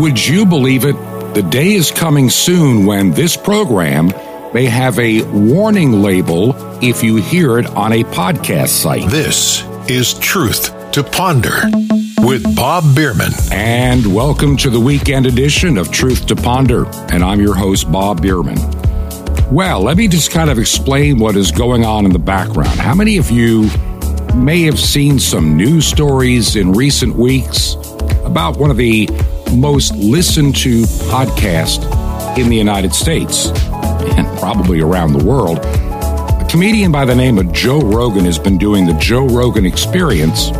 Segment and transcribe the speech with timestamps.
[0.00, 0.94] Would you believe it?
[1.34, 4.10] The day is coming soon when this program
[4.54, 9.10] may have a warning label if you hear it on a podcast site.
[9.10, 11.60] This is Truth to Ponder
[12.20, 13.32] with Bob Bierman.
[13.52, 16.86] And welcome to the weekend edition of Truth to Ponder.
[17.12, 18.56] And I'm your host, Bob Bierman.
[19.52, 22.80] Well, let me just kind of explain what is going on in the background.
[22.80, 23.68] How many of you
[24.34, 27.74] may have seen some news stories in recent weeks
[28.24, 29.06] about one of the
[29.52, 31.84] most listened to podcast
[32.38, 33.48] in the United States
[34.16, 35.58] and probably around the world?
[35.58, 40.50] A comedian by the name of Joe Rogan has been doing the Joe Rogan experience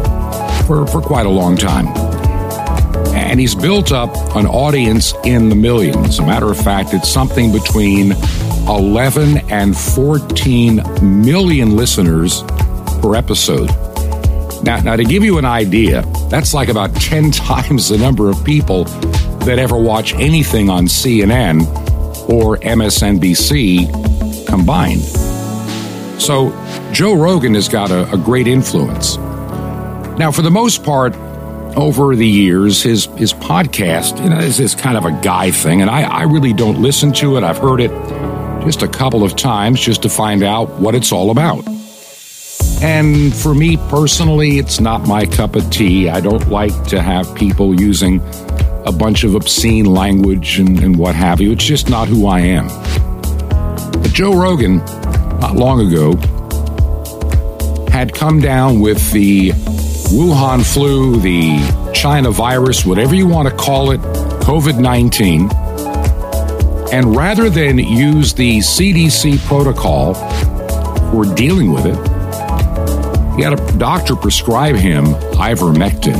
[0.67, 1.89] for, for quite a long time.
[3.15, 6.09] And he's built up an audience in the millions.
[6.09, 8.13] As a matter of fact, it's something between
[8.69, 12.43] 11 and 14 million listeners
[13.01, 13.71] per episode.
[14.63, 18.45] Now, now, to give you an idea, that's like about 10 times the number of
[18.45, 18.85] people
[19.45, 21.63] that ever watch anything on CNN
[22.29, 25.01] or MSNBC combined.
[26.21, 26.51] So,
[26.93, 29.17] Joe Rogan has got a, a great influence.
[30.19, 31.15] Now, for the most part,
[31.77, 35.81] over the years, his his podcast you know, is, is kind of a guy thing,
[35.81, 37.45] and I, I really don't listen to it.
[37.45, 37.91] I've heard it
[38.65, 41.65] just a couple of times just to find out what it's all about.
[42.83, 46.09] And for me personally, it's not my cup of tea.
[46.09, 48.23] I don't like to have people using
[48.87, 51.53] a bunch of obscene language and, and what have you.
[51.53, 52.69] It's just not who I am.
[54.01, 54.79] But Joe Rogan,
[55.41, 56.17] not long ago,
[57.91, 59.51] had come down with the
[60.11, 64.01] Wuhan flu, the China virus, whatever you want to call it,
[64.41, 65.51] COVID 19.
[66.93, 70.15] And rather than use the CDC protocol
[71.13, 72.10] for dealing with it,
[73.37, 76.19] he had a doctor prescribe him ivermectin.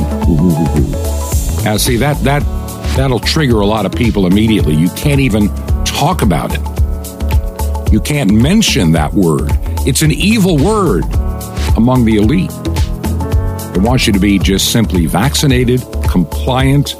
[1.63, 2.43] Now, see that that
[2.95, 4.75] that'll trigger a lot of people immediately.
[4.75, 5.49] You can't even
[5.85, 7.91] talk about it.
[7.91, 9.49] You can't mention that word.
[9.85, 11.03] It's an evil word
[11.75, 12.51] among the elite.
[13.73, 16.95] They want you to be just simply vaccinated, compliant,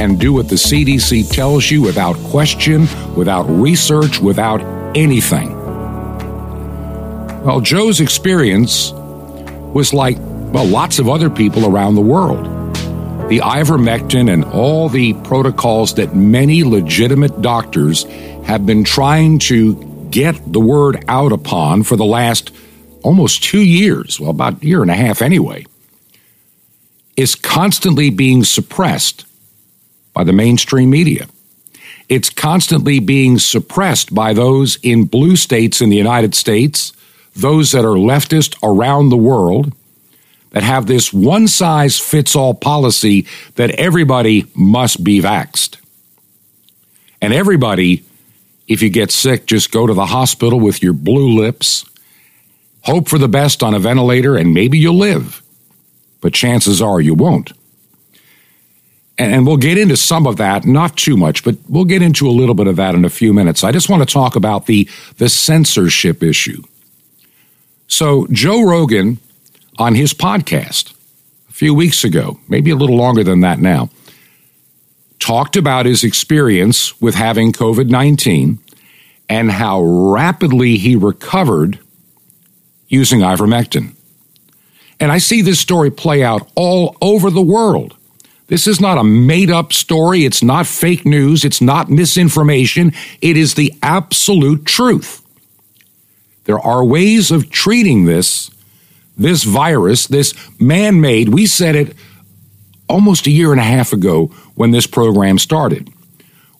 [0.00, 4.60] and do what the CDC tells you without question, without research, without
[4.96, 5.52] anything.
[7.44, 8.92] Well, Joe's experience
[9.74, 12.44] was like, well, lots of other people around the world.
[13.28, 18.04] The ivermectin and all the protocols that many legitimate doctors
[18.44, 22.52] have been trying to get the word out upon for the last
[23.02, 25.66] almost two years, well, about a year and a half anyway,
[27.16, 29.24] is constantly being suppressed
[30.12, 31.26] by the mainstream media.
[32.08, 36.92] It's constantly being suppressed by those in blue states in the United States,
[37.34, 39.72] those that are leftist around the world,
[40.50, 45.78] that have this one size fits all policy that everybody must be vaxed.
[47.20, 48.04] And everybody,
[48.68, 51.84] if you get sick, just go to the hospital with your blue lips,
[52.82, 55.42] hope for the best on a ventilator, and maybe you'll live.
[56.20, 57.52] But chances are you won't
[59.16, 62.32] and we'll get into some of that, not too much, but we'll get into a
[62.32, 63.62] little bit of that in a few minutes.
[63.62, 66.62] I just want to talk about the, the censorship issue.
[67.86, 69.18] So, Joe Rogan
[69.78, 70.94] on his podcast
[71.48, 73.90] a few weeks ago, maybe a little longer than that now,
[75.18, 78.58] talked about his experience with having COVID 19
[79.28, 81.78] and how rapidly he recovered
[82.88, 83.94] using ivermectin.
[85.00, 87.96] And I see this story play out all over the world.
[88.46, 90.24] This is not a made up story.
[90.24, 91.44] It's not fake news.
[91.44, 92.92] It's not misinformation.
[93.20, 95.23] It is the absolute truth.
[96.44, 98.50] There are ways of treating this,
[99.16, 101.30] this virus, this man made.
[101.30, 101.96] We said it
[102.88, 105.90] almost a year and a half ago when this program started.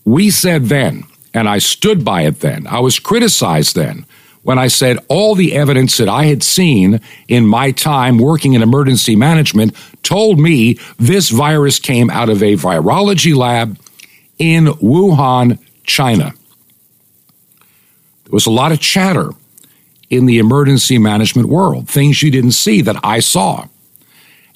[0.05, 4.07] We said then, and I stood by it then, I was criticized then
[4.45, 8.63] when I said all the evidence that I had seen in my time working in
[8.63, 13.79] emergency management told me this virus came out of a virology lab
[14.39, 16.35] in Wuhan, China.
[18.25, 19.31] There was a lot of chatter
[20.17, 23.67] in the emergency management world, things you didn't see that I saw.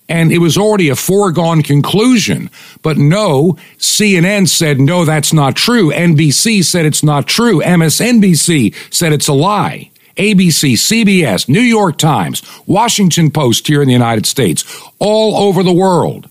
[0.09, 2.51] And it was already a foregone conclusion.
[2.83, 5.93] But no, CNN said, no, that's not true.
[5.93, 7.61] NBC said it's not true.
[7.61, 9.91] MSNBC said it's a lie.
[10.17, 14.65] ABC, CBS, New York Times, Washington Post here in the United States,
[14.99, 16.29] all over the world.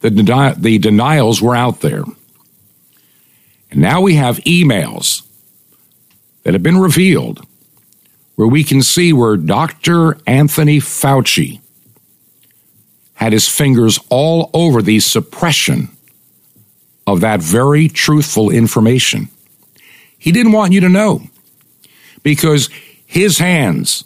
[0.00, 2.04] The, deni- the denials were out there.
[3.70, 5.22] And now we have emails
[6.44, 7.44] that have been revealed
[8.34, 10.18] where we can see where Dr.
[10.26, 11.60] Anthony Fauci
[13.14, 15.88] had his fingers all over the suppression
[17.06, 19.28] of that very truthful information.
[20.18, 21.22] He didn't want you to know
[22.22, 22.68] because
[23.06, 24.04] his hands,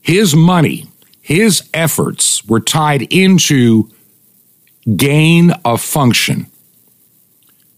[0.00, 0.86] his money,
[1.20, 3.88] his efforts were tied into
[4.96, 6.46] gain of function.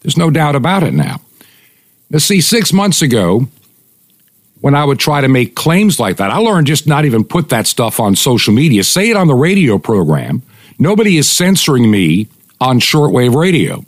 [0.00, 1.20] There's no doubt about it now.
[2.10, 3.48] Now, see, six months ago,
[4.64, 7.50] when I would try to make claims like that, I learned just not even put
[7.50, 8.82] that stuff on social media.
[8.82, 10.40] Say it on the radio program.
[10.78, 12.28] Nobody is censoring me
[12.62, 13.84] on shortwave radio.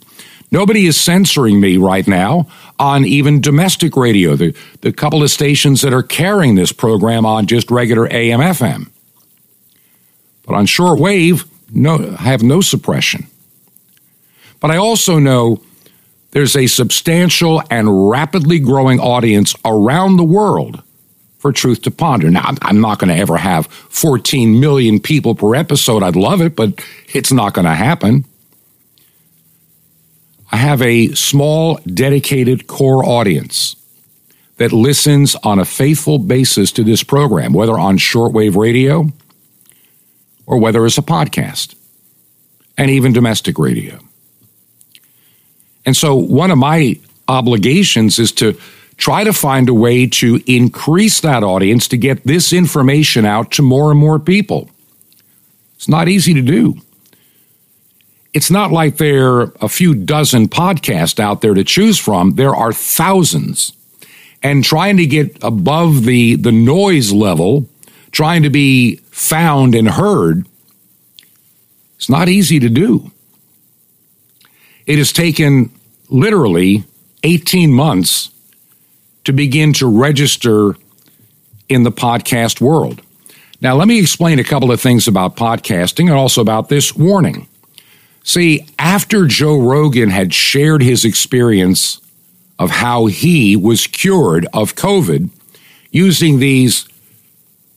[0.50, 2.46] Nobody is censoring me right now
[2.78, 7.46] on even domestic radio, the, the couple of stations that are carrying this program on
[7.46, 8.90] just regular AM FM.
[10.44, 13.29] But on shortwave, no, I have no suppression.
[14.61, 15.62] But I also know
[16.31, 20.82] there's a substantial and rapidly growing audience around the world
[21.38, 22.31] for Truth to Ponder.
[22.31, 26.02] Now, I'm not going to ever have 14 million people per episode.
[26.02, 26.84] I'd love it, but
[27.14, 28.25] it's not going to happen.
[30.50, 33.76] I have a small, dedicated core audience
[34.56, 39.11] that listens on a faithful basis to this program, whether on shortwave radio
[40.46, 41.75] or whether it's a podcast,
[42.79, 43.99] and even domestic radio.
[45.86, 46.98] And so, one of my
[47.28, 48.58] obligations is to
[48.98, 53.62] try to find a way to increase that audience to get this information out to
[53.62, 54.68] more and more people.
[55.76, 56.80] It's not easy to do
[58.36, 62.34] it's not like there are a few dozen podcasts out there to choose from.
[62.34, 63.72] There are thousands.
[64.42, 67.66] And trying to get above the, the noise level,
[68.10, 70.46] trying to be found and heard,
[71.94, 73.10] it's not easy to do.
[74.84, 75.70] It has taken
[76.08, 76.85] literally
[77.23, 78.31] 18 months
[79.25, 80.76] to begin to register
[81.69, 83.03] in the podcast world.
[83.61, 87.49] Now, let me explain a couple of things about podcasting and also about this warning.
[88.23, 92.00] See, after Joe Rogan had shared his experience
[92.58, 95.31] of how he was cured of COVID
[95.91, 96.87] using these,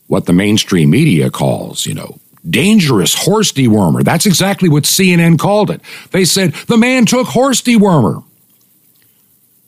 [0.07, 4.03] what the mainstream media calls, you know, dangerous horse dewormer.
[4.03, 5.81] That's exactly what CNN called it.
[6.11, 8.23] They said the man took horse dewormer.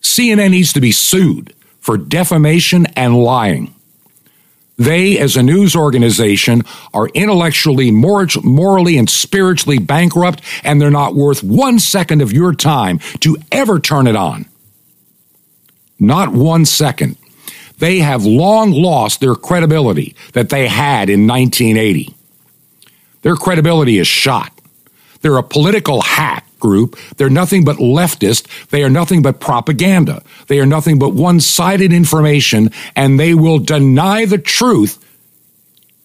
[0.02, 3.74] CNN needs to be sued for defamation and lying.
[4.78, 11.44] They, as a news organization, are intellectually, morally, and spiritually bankrupt, and they're not worth
[11.44, 14.46] one second of your time to ever turn it on.
[16.00, 17.18] Not one second.
[17.78, 22.16] They have long lost their credibility that they had in 1980.
[23.22, 24.52] Their credibility is shot.
[25.22, 26.98] They're a political hack group.
[27.18, 28.48] They're nothing but leftist.
[28.70, 30.24] They are nothing but propaganda.
[30.48, 35.04] They are nothing but one sided information, and they will deny the truth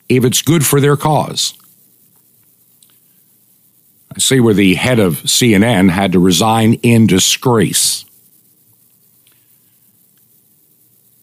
[0.09, 1.55] if it's good for their cause.
[4.15, 8.05] I see where the head of CNN had to resign in disgrace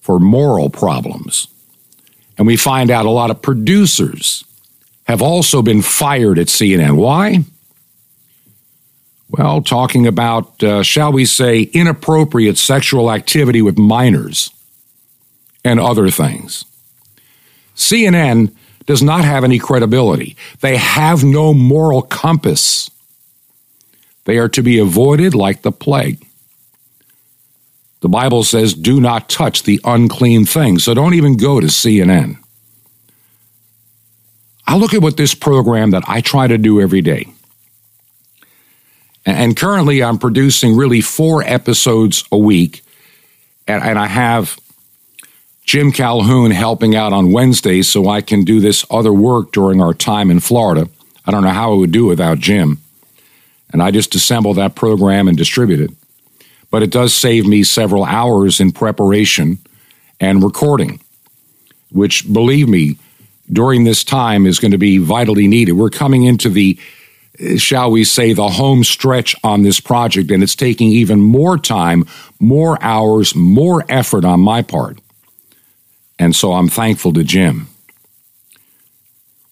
[0.02, 1.48] for moral problems.
[2.38, 4.44] And we find out a lot of producers
[5.06, 6.96] have also been fired at CNN.
[6.96, 7.44] Why?
[9.30, 14.52] Well, talking about, uh, shall we say, inappropriate sexual activity with minors
[15.66, 16.66] and other things.
[17.76, 18.54] CNN
[18.86, 20.36] does not have any credibility.
[20.62, 22.92] They have no moral compass.
[24.26, 26.26] They are to be avoided like the plague.
[28.02, 30.78] The Bible says, do not touch the unclean thing.
[30.78, 32.43] So don't even go to CNN.
[34.66, 37.28] I look at what this program that I try to do every day.
[39.26, 42.82] And currently, I'm producing really four episodes a week.
[43.68, 44.60] And, I have
[45.64, 49.94] Jim Calhoun helping out on Wednesdays so I can do this other work during our
[49.94, 50.90] time in Florida.
[51.26, 52.80] I don't know how I would do without Jim.
[53.72, 55.92] And I just assemble that program and distribute it.
[56.70, 59.60] But it does save me several hours in preparation
[60.20, 61.00] and recording,
[61.92, 62.98] which, believe me,
[63.52, 65.74] during this time is going to be vitally needed.
[65.74, 66.80] We're coming into the
[67.40, 71.58] eh, shall we say, the home stretch on this project, and it's taking even more
[71.58, 72.06] time,
[72.40, 75.00] more hours, more effort on my part.
[76.20, 77.68] And so I'm thankful to Jim.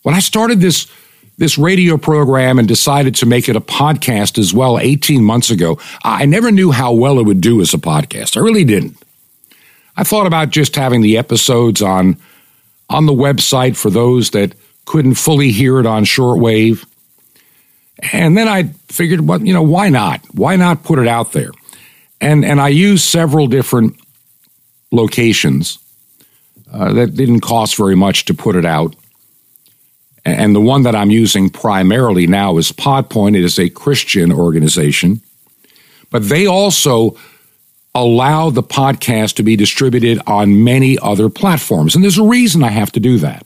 [0.03, 0.87] When I started this
[1.37, 5.79] this radio program and decided to make it a podcast as well 18 months ago,
[6.03, 8.37] I never knew how well it would do as a podcast.
[8.37, 8.95] I really didn't.
[9.97, 12.17] I thought about just having the episodes on
[12.91, 14.53] on the website for those that
[14.85, 16.85] couldn't fully hear it on shortwave
[18.13, 20.21] and then I figured, well, you know, why not?
[20.33, 21.51] Why not put it out there?
[22.19, 23.95] And and I used several different
[24.91, 25.77] locations
[26.71, 28.95] uh, that didn't cost very much to put it out.
[30.23, 33.35] And the one that I'm using primarily now is Podpoint.
[33.35, 35.21] It is a Christian organization,
[36.11, 37.17] but they also
[37.93, 41.95] allow the podcast to be distributed on many other platforms.
[41.95, 43.45] And there's a reason I have to do that.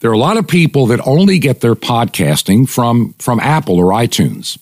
[0.00, 3.92] There are a lot of people that only get their podcasting from, from Apple or
[3.92, 4.58] iTunes.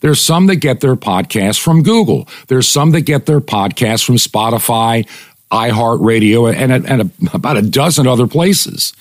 [0.00, 2.28] There's some that get their podcasts from Google.
[2.48, 5.08] There's some that get their podcasts from Spotify,
[5.50, 8.92] iHeartRadio, and, and, and a, about a dozen other places.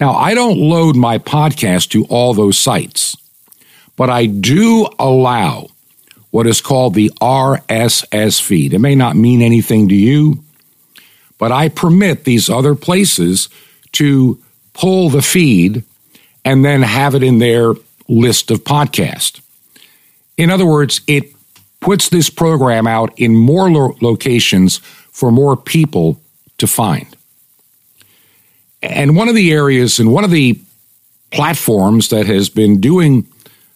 [0.00, 3.16] Now, I don't load my podcast to all those sites,
[3.96, 5.68] but I do allow
[6.32, 8.72] what is called the RSS feed.
[8.72, 10.42] It may not mean anything to you,
[11.38, 13.50] but I permit these other places
[13.92, 15.84] to pull the feed
[16.42, 17.74] and then have it in their
[18.08, 19.40] list of podcasts.
[20.38, 21.34] In other words, it
[21.80, 24.78] puts this program out in more lo- locations
[25.10, 26.18] for more people
[26.56, 27.14] to find.
[28.82, 30.58] And one of the areas and one of the
[31.30, 33.26] platforms that has been doing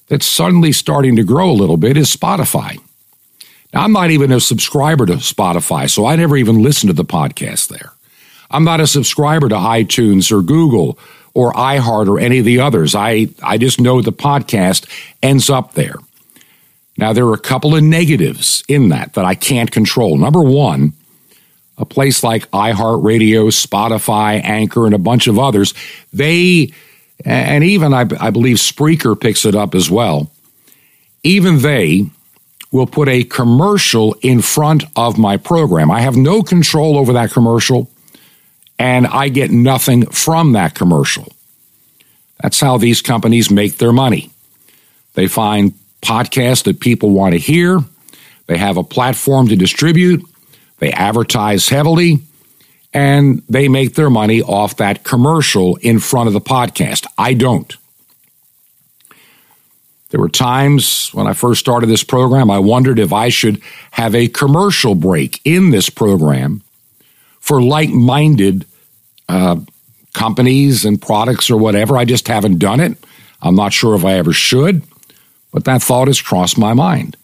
[0.09, 2.79] that's suddenly starting to grow a little bit is Spotify.
[3.75, 7.05] Now, I'm not even a subscriber to Spotify, so I never even listen to the
[7.05, 7.93] podcast there.
[8.51, 10.99] I'm not a subscriber to iTunes or Google
[11.35, 12.95] or iHeart or any of the others.
[12.95, 14.89] I, I just know the podcast
[15.23, 15.97] ends up there.
[16.97, 20.17] Now, there are a couple of negatives in that that I can't control.
[20.17, 20.95] Number one,
[21.77, 25.75] a place like iHeartRadio, Spotify, Anchor, and a bunch of others,
[26.13, 26.73] they,
[27.25, 30.31] and even I, I believe Spreaker picks it up as well,
[31.23, 32.07] even they
[32.71, 35.91] will put a commercial in front of my program.
[35.91, 37.91] I have no control over that commercial,
[38.79, 41.33] and I get nothing from that commercial.
[42.43, 44.31] That's how these companies make their money.
[45.15, 47.81] They find podcasts that people want to hear,
[48.47, 50.23] they have a platform to distribute,
[50.79, 52.21] they advertise heavily
[52.93, 57.07] and they make their money off that commercial in front of the podcast.
[57.19, 57.77] I don't.
[60.11, 64.15] There were times when I first started this program, I wondered if I should have
[64.15, 66.63] a commercial break in this program
[67.41, 68.65] for like minded
[69.29, 69.57] uh,
[70.15, 71.97] companies and products or whatever.
[71.97, 72.97] I just haven't done it.
[73.43, 74.83] I'm not sure if I ever should,
[75.53, 77.17] but that thought has crossed my mind.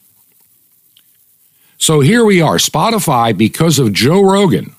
[1.79, 2.59] So here we are.
[2.59, 4.75] Spotify, because of Joe Rogan,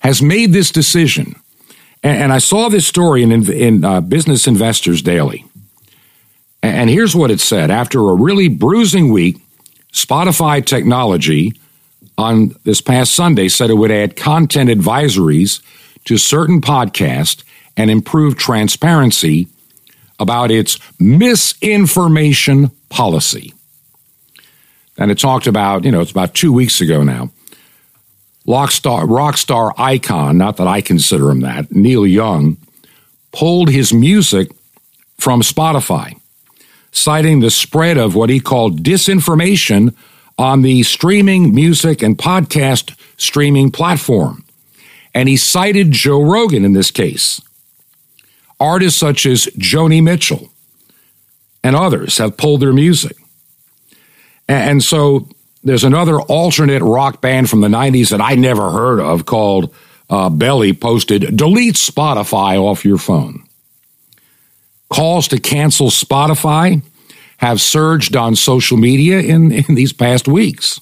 [0.00, 1.36] has made this decision.
[2.02, 5.44] And, I saw this story in, in uh, Business Investors Daily.
[6.62, 9.36] And here's what it said After a really bruising week,
[9.92, 11.52] Spotify Technology
[12.16, 15.60] on this past Sunday said it would add content advisories
[16.04, 17.42] to certain podcasts
[17.76, 19.48] and improve transparency
[20.18, 23.54] about its misinformation policy.
[24.98, 27.30] And it talked about, you know, it's about two weeks ago now.
[28.46, 32.56] Rock star, rock star icon, not that I consider him that, Neil Young,
[33.32, 34.50] pulled his music
[35.18, 36.18] from Spotify,
[36.90, 39.94] citing the spread of what he called disinformation
[40.38, 44.44] on the streaming music and podcast streaming platform.
[45.12, 47.40] And he cited Joe Rogan in this case.
[48.58, 50.50] Artists such as Joni Mitchell
[51.62, 53.16] and others have pulled their music.
[54.48, 55.28] And so
[55.62, 59.74] there's another alternate rock band from the 90s that I never heard of called
[60.08, 63.44] uh, Belly posted, delete Spotify off your phone.
[64.88, 66.82] Calls to cancel Spotify
[67.38, 70.80] have surged on social media in, in these past weeks.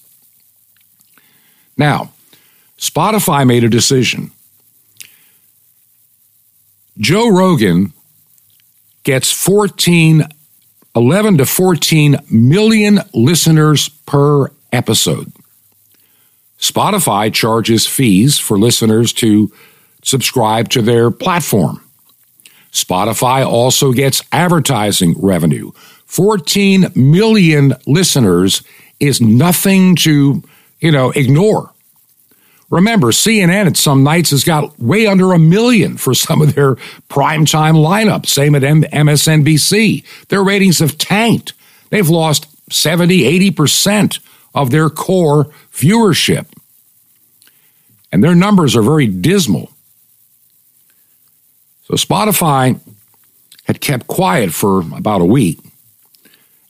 [1.76, 2.12] Now,
[2.78, 4.30] Spotify made a decision.
[6.98, 7.92] Joe Rogan
[9.04, 10.24] gets 14
[10.96, 15.32] 11 to 14 million listeners per episode.
[16.58, 19.52] Spotify charges fees for listeners to
[20.02, 21.84] subscribe to their platform.
[22.72, 25.70] Spotify also gets advertising revenue.
[26.06, 28.62] 14 million listeners
[28.98, 30.42] is nothing to,
[30.80, 31.70] you know, ignore.
[32.70, 36.74] Remember, CNN at some nights has got way under a million for some of their
[37.08, 38.26] primetime lineup.
[38.26, 40.04] Same at MSNBC.
[40.28, 41.54] Their ratings have tanked.
[41.90, 44.18] They've lost 70, 80%
[44.58, 46.46] of their core viewership.
[48.10, 49.70] And their numbers are very dismal.
[51.84, 52.80] So Spotify
[53.64, 55.60] had kept quiet for about a week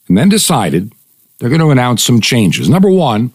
[0.07, 0.93] and then decided
[1.39, 2.69] they're going to announce some changes.
[2.69, 3.33] Number one,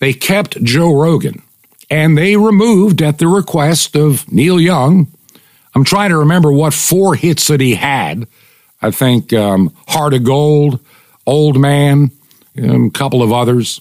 [0.00, 1.42] they kept Joe Rogan
[1.88, 5.06] and they removed at the request of Neil Young.
[5.74, 8.28] I'm trying to remember what four hits that he had.
[8.82, 10.80] I think um, Heart of Gold,
[11.26, 12.10] Old Man,
[12.62, 13.80] um, a couple of others.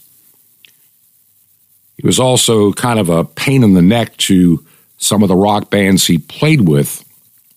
[1.98, 4.66] He was also kind of a pain in the neck to
[4.98, 7.04] some of the rock bands he played with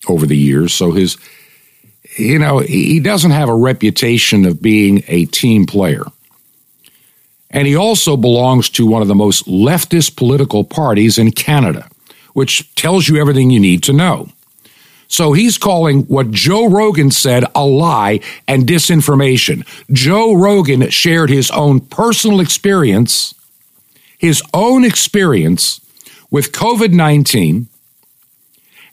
[0.07, 0.73] over the years.
[0.73, 1.17] So his,
[2.17, 6.03] you know, he doesn't have a reputation of being a team player.
[7.49, 11.87] And he also belongs to one of the most leftist political parties in Canada,
[12.33, 14.29] which tells you everything you need to know.
[15.07, 19.65] So he's calling what Joe Rogan said a lie and disinformation.
[19.91, 23.33] Joe Rogan shared his own personal experience,
[24.17, 25.79] his own experience
[26.29, 27.67] with COVID 19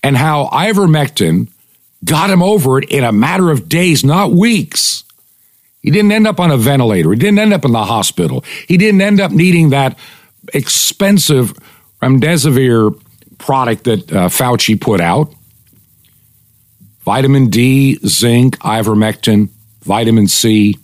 [0.03, 1.49] and how ivermectin
[2.05, 5.05] got him over it in a matter of days, not weeks.
[5.83, 7.13] He didn't end up on a ventilator.
[7.13, 8.45] He didn't end up in the hospital.
[8.69, 9.99] He didn't end up needing that
[10.53, 11.55] expensive
[12.01, 13.01] remdesivir
[13.39, 15.35] product that uh, Fauci put out.
[17.05, 19.51] Vitamin D, zinc, ivermectin,
[19.83, 20.79] vitamin C.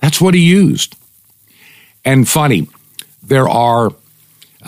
[0.00, 0.94] That's what he used.
[2.04, 2.68] And funny,
[3.26, 3.90] there are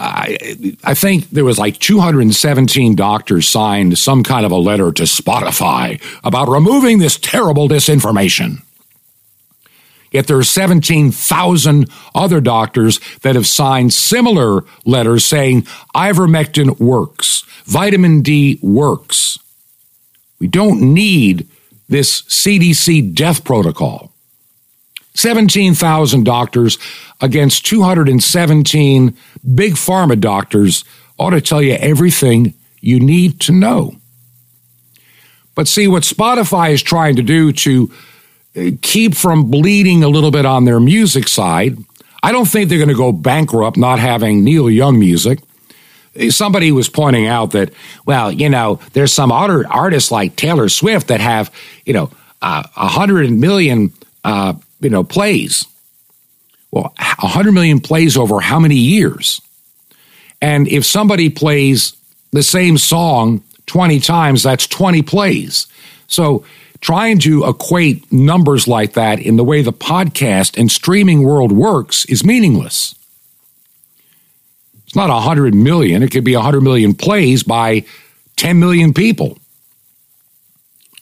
[0.00, 5.02] I, I think there was like 217 doctors signed some kind of a letter to
[5.04, 8.62] Spotify about removing this terrible disinformation.
[10.12, 15.62] Yet there are 17,000 other doctors that have signed similar letters saying
[15.94, 19.38] ivermectin works, vitamin D works.
[20.38, 21.48] We don't need
[21.88, 24.12] this CDC death protocol.
[25.18, 26.78] 17,000 doctors
[27.20, 29.16] against 217
[29.54, 30.84] big pharma doctors
[31.18, 33.96] ought to tell you everything you need to know.
[35.56, 37.92] But see, what Spotify is trying to do to
[38.56, 41.76] uh, keep from bleeding a little bit on their music side,
[42.22, 45.40] I don't think they're going to go bankrupt not having Neil Young music.
[46.30, 47.72] Somebody was pointing out that,
[48.06, 51.52] well, you know, there's some other artists like Taylor Swift that have,
[51.84, 52.10] you know,
[52.40, 55.66] uh, a uh, hundred million uh, you know, plays.
[56.70, 59.40] Well, 100 million plays over how many years?
[60.40, 61.94] And if somebody plays
[62.32, 65.66] the same song 20 times, that's 20 plays.
[66.06, 66.44] So
[66.80, 72.04] trying to equate numbers like that in the way the podcast and streaming world works
[72.06, 72.94] is meaningless.
[74.86, 77.84] It's not 100 million, it could be 100 million plays by
[78.36, 79.38] 10 million people.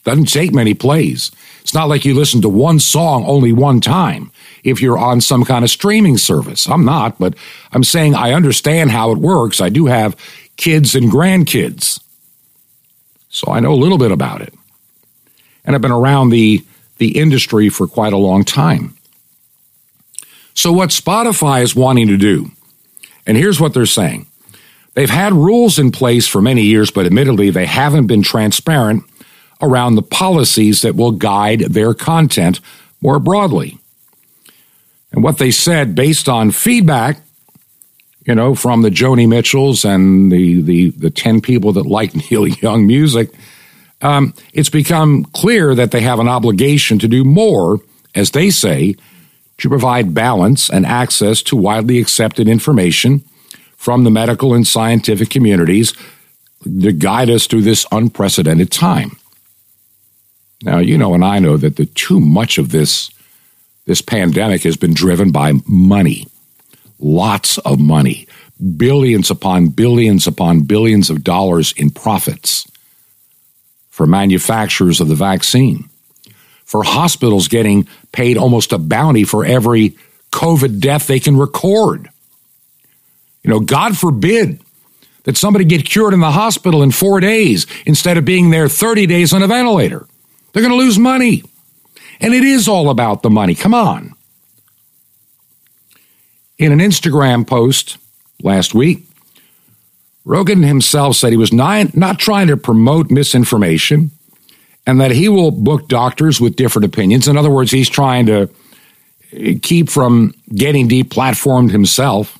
[0.03, 1.31] Doesn't take many plays.
[1.67, 4.31] It's not like you listen to one song only one time
[4.63, 6.65] if you're on some kind of streaming service.
[6.65, 7.33] I'm not, but
[7.73, 9.59] I'm saying I understand how it works.
[9.59, 10.15] I do have
[10.55, 11.99] kids and grandkids.
[13.27, 14.53] So I know a little bit about it.
[15.65, 16.65] And I've been around the,
[16.99, 18.95] the industry for quite a long time.
[20.53, 22.49] So, what Spotify is wanting to do,
[23.25, 24.25] and here's what they're saying
[24.93, 29.03] they've had rules in place for many years, but admittedly, they haven't been transparent
[29.61, 32.59] around the policies that will guide their content
[33.01, 33.77] more broadly.
[35.11, 37.19] And what they said based on feedback,
[38.25, 42.47] you know, from the Joni Mitchells and the, the, the 10 people that like Neil
[42.47, 43.29] Young music,
[44.01, 47.79] um, it's become clear that they have an obligation to do more,
[48.13, 48.95] as they say,
[49.57, 53.23] to provide balance and access to widely accepted information
[53.75, 55.93] from the medical and scientific communities
[56.63, 59.17] to guide us through this unprecedented time.
[60.63, 63.11] Now, you know, and I know that the too much of this
[63.85, 66.27] this pandemic has been driven by money.
[66.99, 68.27] Lots of money.
[68.75, 72.67] Billions upon billions upon billions of dollars in profits
[73.89, 75.89] for manufacturers of the vaccine.
[76.65, 79.95] For hospitals getting paid almost a bounty for every
[80.31, 82.09] COVID death they can record.
[83.43, 84.59] You know, God forbid
[85.23, 89.05] that somebody get cured in the hospital in four days instead of being there 30
[89.05, 90.05] days on a ventilator.
[90.51, 91.43] They're going to lose money.
[92.19, 93.55] And it is all about the money.
[93.55, 94.13] Come on.
[96.57, 97.97] In an Instagram post
[98.41, 99.05] last week,
[100.25, 104.11] Rogan himself said he was not, not trying to promote misinformation
[104.85, 107.27] and that he will book doctors with different opinions.
[107.27, 108.49] In other words, he's trying to
[109.61, 112.39] keep from getting deplatformed himself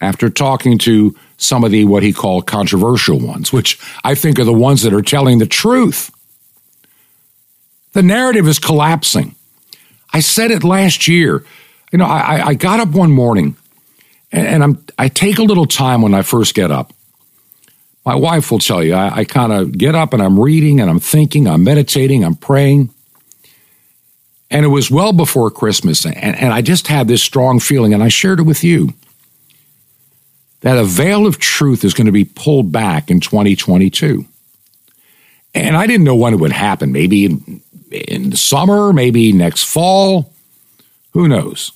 [0.00, 4.44] after talking to some of the what he called controversial ones, which I think are
[4.44, 6.10] the ones that are telling the truth.
[7.98, 9.34] The narrative is collapsing.
[10.12, 11.44] I said it last year.
[11.90, 13.56] You know, I, I got up one morning
[14.30, 16.92] and I'm, I take a little time when I first get up.
[18.06, 20.88] My wife will tell you, I, I kind of get up and I'm reading and
[20.88, 22.90] I'm thinking, I'm meditating, I'm praying.
[24.48, 26.06] And it was well before Christmas.
[26.06, 28.94] And, and I just had this strong feeling, and I shared it with you
[30.60, 34.24] that a veil of truth is going to be pulled back in 2022.
[35.52, 36.92] And I didn't know when it would happen.
[36.92, 40.32] Maybe in, in the summer, maybe next fall.
[41.12, 41.72] Who knows?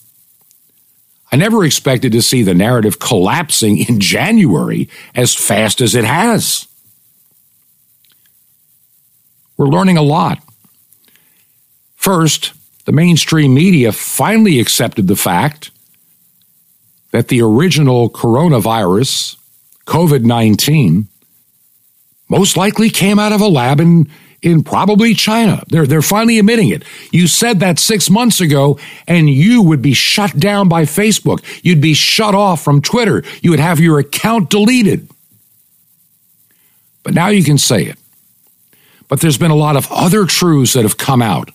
[1.30, 6.68] I never expected to see the narrative collapsing in January as fast as it has.
[9.56, 10.42] We're learning a lot.
[11.94, 12.52] First,
[12.84, 15.70] the mainstream media finally accepted the fact
[17.12, 19.36] that the original coronavirus,
[19.86, 21.06] COVID 19,
[22.28, 24.10] most likely came out of a lab in,
[24.42, 25.62] in probably China.
[25.68, 26.82] They're, they're finally admitting it.
[27.12, 31.42] You said that six months ago, and you would be shut down by Facebook.
[31.62, 33.22] You'd be shut off from Twitter.
[33.40, 35.08] You would have your account deleted.
[37.04, 37.98] But now you can say it.
[39.08, 41.50] But there's been a lot of other truths that have come out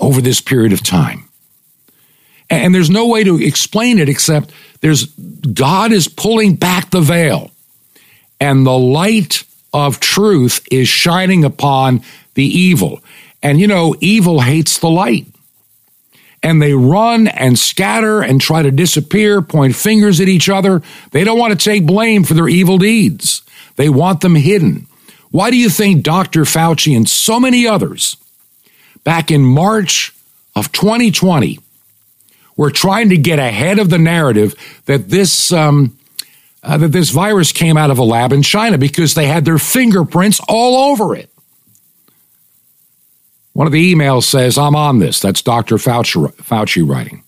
[0.00, 1.28] over this period of time.
[2.48, 7.50] And there's no way to explain it except there's God is pulling back the veil
[8.40, 12.02] and the light of truth is shining upon
[12.34, 13.02] the evil.
[13.42, 15.26] And you know, evil hates the light.
[16.42, 20.82] And they run and scatter and try to disappear, point fingers at each other.
[21.10, 23.42] They don't want to take blame for their evil deeds.
[23.76, 24.86] They want them hidden.
[25.30, 26.42] Why do you think Dr.
[26.42, 28.16] Fauci and so many others
[29.04, 30.14] back in March
[30.56, 31.58] of 2020
[32.56, 34.54] were trying to get ahead of the narrative
[34.86, 35.96] that this um,
[36.62, 39.58] uh, that this virus came out of a lab in China because they had their
[39.58, 41.30] fingerprints all over it.
[43.52, 45.20] One of the emails says, I'm on this.
[45.20, 45.76] That's Dr.
[45.76, 47.24] Fauci, Fauci writing.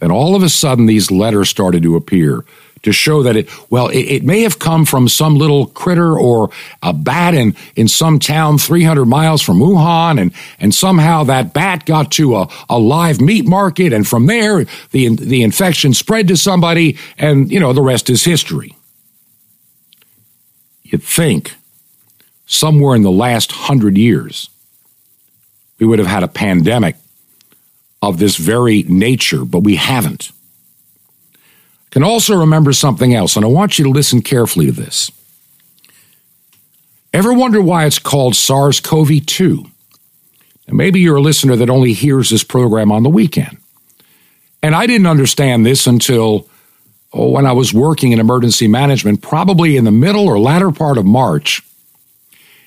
[0.00, 2.44] Then all of a sudden, these letters started to appear
[2.84, 6.50] to show that it, well, it, it, may have come from some little critter or
[6.82, 11.86] a bat in, in some town 300 miles from Wuhan, and, and somehow that bat
[11.86, 16.36] got to a, a live meat market, and from there, the, the infection spread to
[16.36, 18.76] somebody, and, you know, the rest is history.
[20.82, 21.54] You'd think
[22.46, 24.50] somewhere in the last hundred years,
[25.78, 26.96] we would have had a pandemic
[28.02, 30.30] of this very nature, but we haven't
[31.94, 35.12] can also remember something else, and I want you to listen carefully to this.
[37.12, 39.64] Ever wonder why it's called SARS CoV 2?
[40.66, 43.58] And maybe you're a listener that only hears this program on the weekend.
[44.60, 46.48] And I didn't understand this until
[47.12, 50.98] oh, when I was working in emergency management, probably in the middle or latter part
[50.98, 51.62] of March.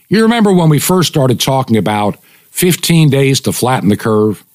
[0.08, 2.18] You remember when we first started talking about
[2.52, 4.46] 15 days to flatten the curve?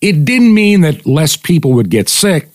[0.00, 2.48] It didn't mean that less people would get sick.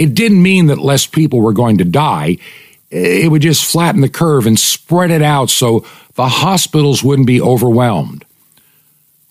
[0.00, 2.38] It didn't mean that less people were going to die.
[2.90, 5.84] It would just flatten the curve and spread it out so
[6.14, 8.24] the hospitals wouldn't be overwhelmed.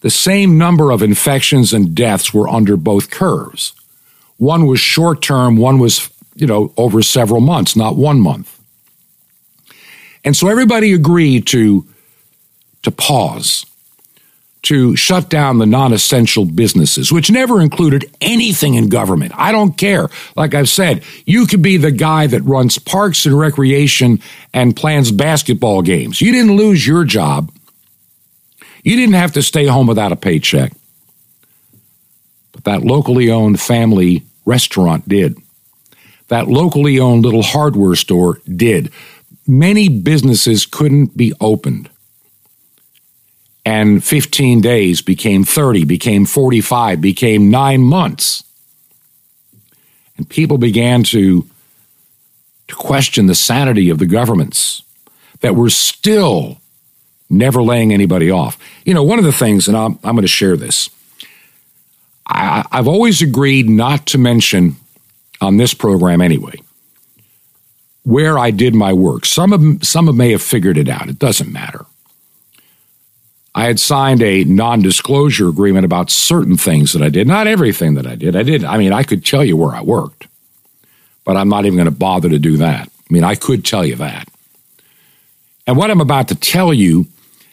[0.02, 3.74] The same number of infections and deaths were under both curves.
[4.38, 8.56] One was short term, one was, you know, over several months, not one month.
[10.24, 11.88] And so everybody agreed to,
[12.84, 13.66] to pause
[14.62, 19.32] to shut down the non essential businesses, which never included anything in government.
[19.36, 20.10] I don't care.
[20.36, 24.20] Like I've said, you could be the guy that runs parks and recreation
[24.54, 26.22] and plans basketball games.
[26.22, 27.52] You didn't lose your job.
[28.84, 30.74] You didn't have to stay home without a paycheck.
[32.52, 35.38] But that locally owned family restaurant did.
[36.28, 38.92] That locally owned little hardware store did.
[39.48, 41.90] Many businesses couldn't be opened
[43.70, 48.44] and 15 days became 30, became 45, became nine months.
[50.18, 51.48] And people began to,
[52.68, 54.82] to question the sanity of the governments
[55.42, 56.60] that were still
[57.30, 58.58] never laying anybody off.
[58.86, 60.90] You know, one of the things, and I'm, I'm going to share this,
[62.26, 64.78] I, I've always agreed not to mention
[65.42, 66.56] on this program anyway
[68.02, 69.26] where I did my work.
[69.26, 71.08] Some of some of may have figured it out.
[71.08, 71.86] It doesn't matter.
[73.56, 77.96] I had signed a non disclosure agreement about certain things that I did, not everything
[77.96, 78.36] that I did.
[78.36, 80.28] I did, I mean, I could tell you where I worked,
[81.26, 82.88] but I'm not even going to bother to do that.
[82.88, 84.28] I mean, I could tell you that.
[85.66, 87.08] And what I'm about to tell you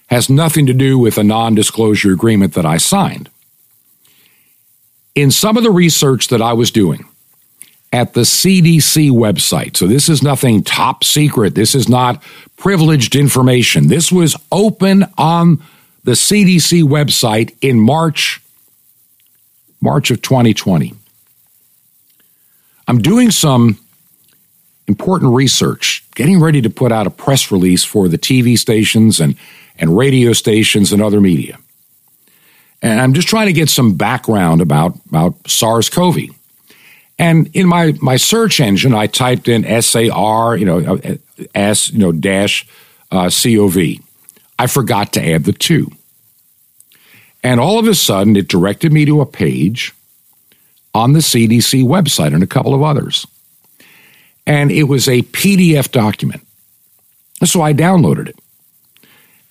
[0.09, 3.30] has nothing to do with a non disclosure agreement that I signed.
[5.14, 7.06] In some of the research that I was doing
[7.92, 12.22] at the CDC website, so this is nothing top secret, this is not
[12.59, 15.62] privileged information, this was open on
[16.07, 18.40] the CDC website in March
[19.81, 20.95] March of 2020.
[22.88, 23.79] I'm doing some
[24.87, 29.35] important research, getting ready to put out a press release for the TV stations and,
[29.79, 31.59] and radio stations and other media.
[32.81, 36.19] And I'm just trying to get some background about, about SARS CoV.
[37.19, 41.16] And in my, my search engine, I typed in SAR, you know, uh,
[41.55, 42.66] S, you know, dash
[43.11, 44.06] uh, COV.
[44.59, 45.90] I forgot to add the two.
[47.42, 49.95] And all of a sudden, it directed me to a page
[50.95, 53.27] on the CDC website and a couple of others.
[54.47, 56.47] And it was a PDF document.
[57.45, 58.38] So I downloaded it.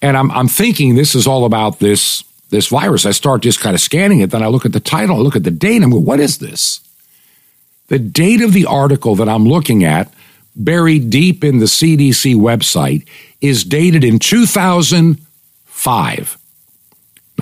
[0.02, 3.06] And I'm, I'm thinking this is all about this this virus.
[3.06, 4.32] I start just kind of scanning it.
[4.32, 6.20] Then I look at the title, I look at the date, and I go, what
[6.20, 6.80] is this?
[7.88, 10.13] The date of the article that I'm looking at,
[10.56, 13.08] buried deep in the CDC website,
[13.41, 16.38] is dated in 2005.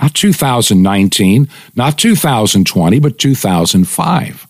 [0.00, 4.46] Not 2019, not 2020, but 2005.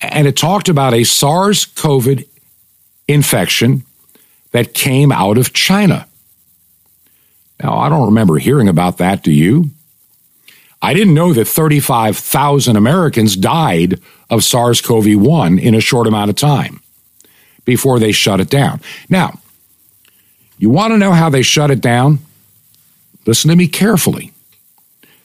[0.00, 2.24] And it talked about a SARS CoV
[3.08, 3.84] infection
[4.50, 6.06] that came out of China.
[7.62, 9.70] Now, I don't remember hearing about that, do you?
[10.82, 16.28] I didn't know that 35,000 Americans died of SARS CoV 1 in a short amount
[16.28, 16.82] of time
[17.64, 18.80] before they shut it down.
[19.08, 19.40] Now,
[20.58, 22.20] you want to know how they shut it down?
[23.26, 24.32] Listen to me carefully.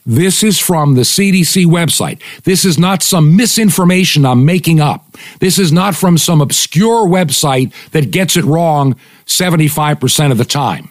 [0.06, 2.22] This is from the CDC website.
[2.44, 5.06] This is not some misinformation I'm making up.
[5.40, 8.96] This is not from some obscure website that gets it wrong
[9.28, 10.90] 75% of the time.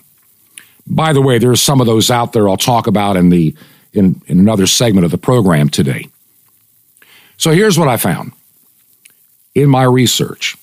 [0.87, 3.55] By the way, there's some of those out there I'll talk about in the
[3.93, 6.07] in, in another segment of the program today.
[7.39, 8.33] So here's what I found
[9.55, 10.57] in my research.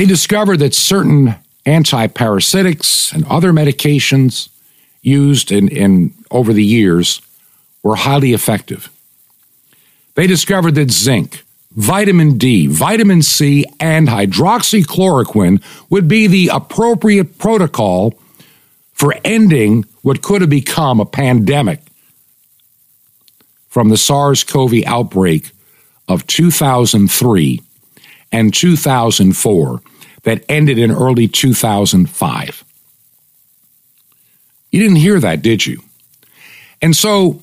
[0.00, 1.34] They discovered that certain
[1.66, 4.48] antiparasitics and other medications
[5.02, 7.20] used in, in over the years
[7.82, 8.88] were highly effective.
[10.14, 18.18] They discovered that zinc, vitamin D, vitamin C, and hydroxychloroquine would be the appropriate protocol
[18.94, 21.80] for ending what could have become a pandemic
[23.68, 25.50] from the SARS CoV outbreak
[26.08, 27.60] of 2003
[28.32, 29.82] and 2004
[30.22, 32.64] that ended in early 2005.
[34.70, 35.82] You didn't hear that, did you?
[36.82, 37.42] And so,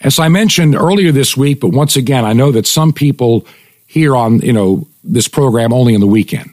[0.00, 3.46] as I mentioned earlier this week, but once again, I know that some people
[3.86, 6.50] here on, you know, this program only in the weekend.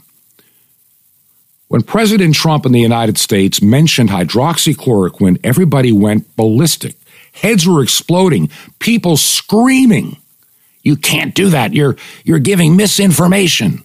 [1.68, 6.96] When President Trump in the United States mentioned hydroxychloroquine, everybody went ballistic.
[7.34, 10.18] Heads were exploding, people screaming,
[10.88, 11.74] "You can't do that.
[11.74, 13.84] You're you're giving misinformation."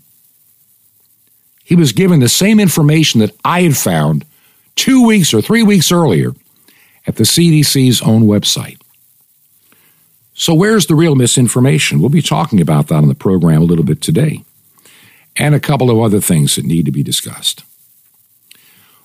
[1.65, 4.25] He was given the same information that I had found
[4.77, 6.33] two weeks or three weeks earlier
[7.07, 8.79] at the CDC's own website.
[10.35, 12.01] So, where's the real misinformation?
[12.01, 14.45] We'll be talking about that on the program a little bit today,
[15.37, 17.65] and a couple of other things that need to be discussed.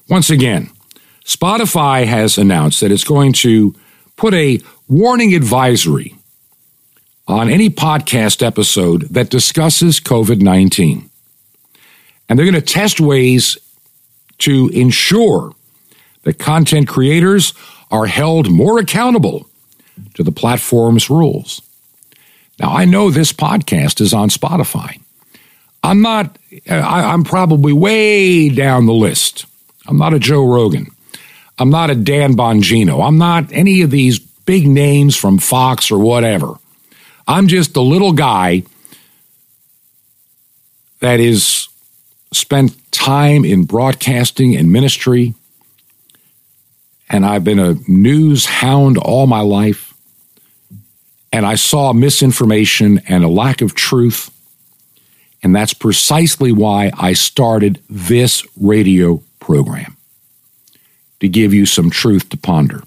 [0.10, 0.70] Once again,
[1.26, 3.76] Spotify has announced that it's going to
[4.18, 6.17] put a warning advisory
[7.28, 11.10] on any podcast episode that discusses COVID 19.
[12.30, 13.58] And they're going to test ways
[14.40, 15.54] to ensure
[16.24, 17.54] that content creators
[17.90, 19.48] are held more accountable
[20.13, 21.62] to the platform's rules.
[22.60, 25.00] Now, I know this podcast is on Spotify.
[25.84, 26.38] I'm not,
[26.70, 29.46] I, am probably way down the list.
[29.88, 30.88] I'm not a Joe Rogan.
[31.60, 33.06] I'm not a Dan Bongino.
[33.06, 36.56] I'm not any of these big names from Fox or whatever.
[37.28, 38.63] I'm just the little guy
[41.00, 41.68] that is
[42.34, 45.34] spent time in broadcasting and ministry,
[47.10, 49.94] and I've been a news hound all my life.
[51.32, 54.32] And I saw misinformation and a lack of truth.
[55.44, 59.98] And that's precisely why I started this radio program
[61.20, 62.84] to give you some truth to ponder.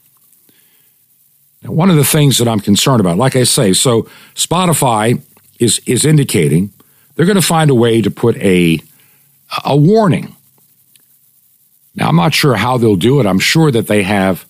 [1.62, 4.02] Now, one of the things that I'm concerned about, like I say, so
[4.34, 5.20] Spotify
[5.58, 6.72] is, is indicating
[7.14, 8.80] they're going to find a way to put a
[9.64, 10.34] a warning.
[11.94, 13.26] Now, I'm not sure how they'll do it.
[13.26, 14.46] I'm sure that they have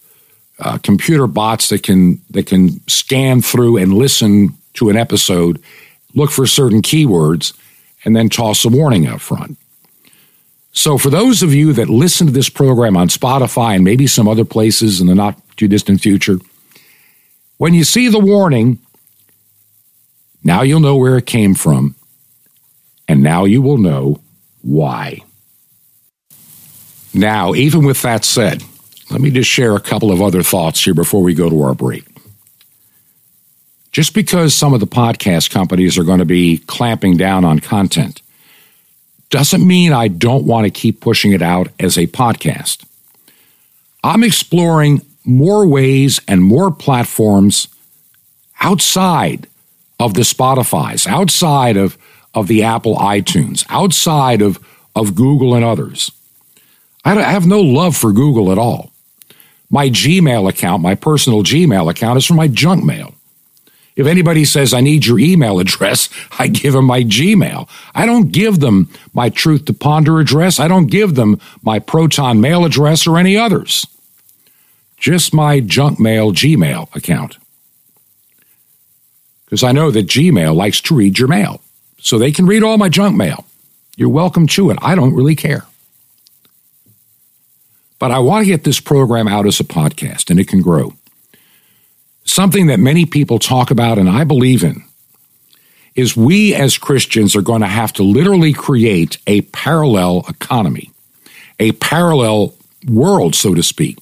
[0.59, 5.61] uh, computer bots that can that can scan through and listen to an episode,
[6.15, 7.55] look for certain keywords,
[8.05, 9.57] and then toss a warning up front.
[10.73, 14.29] So, for those of you that listen to this program on Spotify and maybe some
[14.29, 16.39] other places in the not too distant future,
[17.61, 18.79] when you see the warning,
[20.43, 21.95] now you'll know where it came from,
[23.07, 24.23] and now you will know
[24.63, 25.19] why.
[27.13, 28.65] Now, even with that said,
[29.11, 31.75] let me just share a couple of other thoughts here before we go to our
[31.75, 32.07] break.
[33.93, 38.23] Just because some of the podcast companies are going to be clamping down on content
[39.29, 42.87] doesn't mean I don't want to keep pushing it out as a podcast.
[44.03, 47.69] I'm exploring more ways and more platforms
[48.61, 49.47] outside
[49.99, 51.99] of the Spotify's, outside of
[52.35, 54.59] of the Apple iTunes, outside of,
[54.95, 56.11] of Google and others.
[57.05, 58.93] I have no love for Google at all.
[59.71, 63.15] My Gmail account, my personal Gmail account, is for my junk mail.
[63.97, 67.69] If anybody says, I need your email address, I give them my Gmail.
[67.95, 70.61] I don't give them my Truth to Ponder address.
[70.61, 73.87] I don't give them my Proton mail address or any others.
[75.01, 77.39] Just my junk mail Gmail account.
[79.45, 81.61] Because I know that Gmail likes to read your mail.
[81.99, 83.45] So they can read all my junk mail.
[83.97, 84.79] You're welcome to it.
[84.81, 85.65] I don't really care.
[87.99, 90.95] But I want to get this program out as a podcast and it can grow.
[92.25, 94.85] Something that many people talk about and I believe in
[95.95, 100.91] is we as Christians are going to have to literally create a parallel economy,
[101.59, 102.55] a parallel
[102.89, 103.99] world, so to speak.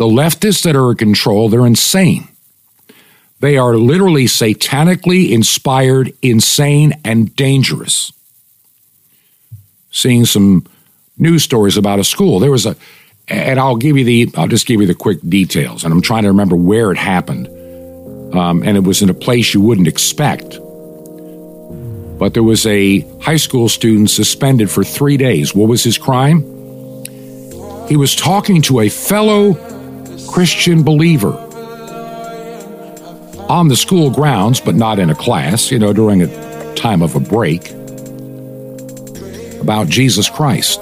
[0.00, 2.26] The leftists that are in control, they're insane.
[3.40, 8.10] They are literally satanically inspired, insane, and dangerous.
[9.90, 10.66] Seeing some
[11.18, 12.38] news stories about a school.
[12.38, 12.76] There was a,
[13.28, 15.84] and I'll give you the, I'll just give you the quick details.
[15.84, 17.48] And I'm trying to remember where it happened.
[18.34, 20.58] Um, and it was in a place you wouldn't expect.
[22.18, 25.54] But there was a high school student suspended for three days.
[25.54, 26.40] What was his crime?
[27.86, 29.79] He was talking to a fellow
[30.30, 31.32] Christian believer
[33.48, 37.16] on the school grounds, but not in a class, you know, during a time of
[37.16, 37.70] a break,
[39.60, 40.80] about Jesus Christ.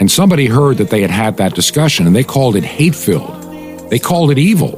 [0.00, 3.90] And somebody heard that they had had that discussion and they called it hate filled.
[3.90, 4.76] They called it evil.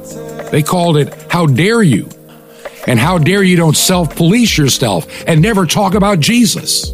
[0.51, 2.07] They called it, how dare you?
[2.85, 6.91] And how dare you don't self police yourself and never talk about Jesus?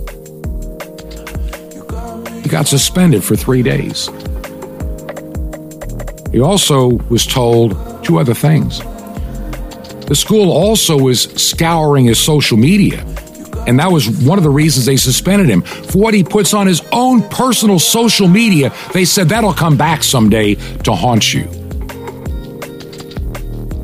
[2.44, 4.10] He got suspended for three days.
[6.32, 8.80] He also was told two other things.
[10.08, 13.06] The school also was scouring his social media
[13.70, 15.62] and that was one of the reasons they suspended him.
[15.62, 20.02] For what he puts on his own personal social media, they said that'll come back
[20.02, 21.44] someday to haunt you.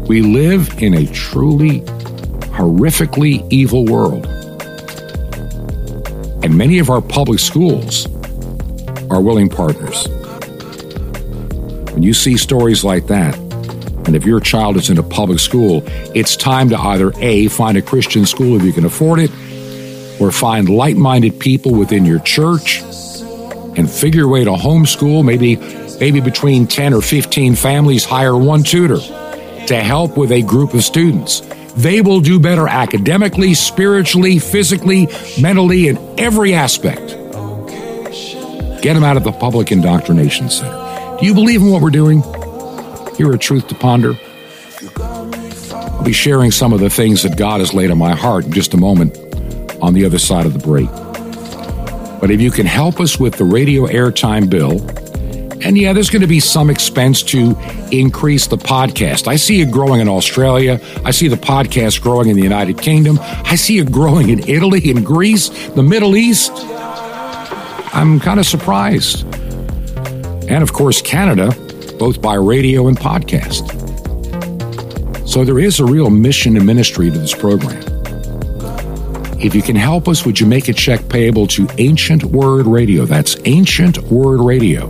[0.07, 1.81] We live in a truly
[2.57, 4.25] horrifically evil world.
[6.43, 8.07] And many of our public schools
[9.11, 10.07] are willing partners.
[11.95, 13.37] When you see stories like that,
[14.05, 15.81] and if your child is in a public school,
[16.13, 19.31] it's time to either A, find a Christian school if you can afford it,
[20.19, 22.81] or find like minded people within your church
[23.77, 25.55] and figure a way to homeschool, maybe,
[26.01, 28.99] maybe between 10 or 15 families, hire one tutor
[29.67, 31.43] to help with a group of students.
[31.77, 35.07] They will do better academically, spiritually, physically,
[35.39, 37.07] mentally, in every aspect.
[38.81, 40.84] Get them out of the public indoctrination center.
[41.19, 42.21] Do you believe in what we're doing?
[43.15, 44.15] Here at Truth to Ponder.
[44.97, 48.51] I'll be sharing some of the things that God has laid on my heart in
[48.51, 49.17] just a moment
[49.81, 50.89] on the other side of the break.
[52.19, 54.81] But if you can help us with the radio airtime bill,
[55.65, 57.55] and yeah, there's going to be some expense to
[57.93, 59.27] increase the podcast.
[59.29, 60.81] I see it growing in Australia.
[61.05, 63.19] I see the podcast growing in the United Kingdom.
[63.21, 66.51] I see it growing in Italy, in Greece, the Middle East.
[67.93, 69.25] I'm kind of surprised.
[70.47, 71.51] And of course, Canada,
[71.97, 73.67] both by radio and podcast.
[75.27, 77.83] So there is a real mission and ministry to this program.
[79.39, 83.05] If you can help us, would you make a check payable to Ancient Word Radio?
[83.05, 84.87] That's Ancient Word Radio.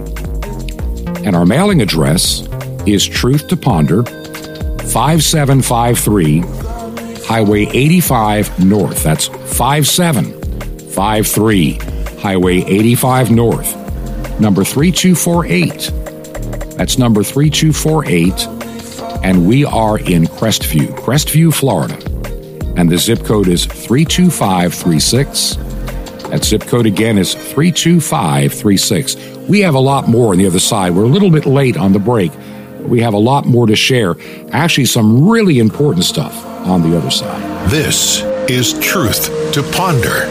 [1.26, 2.48] And our mailing address
[2.86, 6.42] is Truth to Ponder, 5753
[7.26, 9.04] Highway 85 North.
[9.04, 11.74] That's 5753
[12.20, 13.85] Highway 85 North.
[14.40, 16.78] Number 3248.
[16.78, 18.48] That's number 3248.
[19.24, 21.98] And we are in Crestview, Crestview, Florida
[22.78, 25.56] and the zip code is 32536.
[26.30, 29.16] That zip code again is 32536.
[29.48, 30.94] We have a lot more on the other side.
[30.94, 32.34] We're a little bit late on the break.
[32.80, 34.16] We have a lot more to share.
[34.52, 37.70] Actually, some really important stuff on the other side.
[37.70, 40.26] This is Truth to Ponder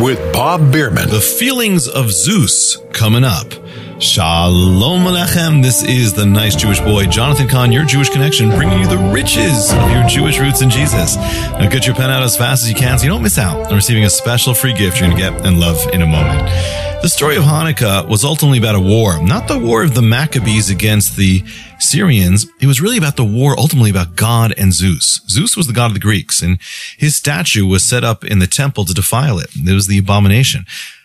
[0.00, 1.08] with Bob Bierman.
[1.08, 3.61] The feelings of Zeus coming up.
[4.02, 5.62] Shalom Alechem.
[5.62, 9.72] This is the nice Jewish boy, Jonathan Cahn, your Jewish connection, bringing you the riches
[9.72, 11.14] of your Jewish roots in Jesus.
[11.14, 13.68] Now get your pen out as fast as you can so you don't miss out
[13.68, 16.40] on receiving a special free gift you're going to get and love in a moment.
[17.00, 20.68] The story of Hanukkah was ultimately about a war, not the war of the Maccabees
[20.68, 21.44] against the
[21.78, 22.44] Syrians.
[22.60, 25.20] It was really about the war ultimately about God and Zeus.
[25.28, 26.58] Zeus was the god of the Greeks and
[26.98, 29.50] his statue was set up in the temple to defile it.
[29.54, 30.64] It was the abomination.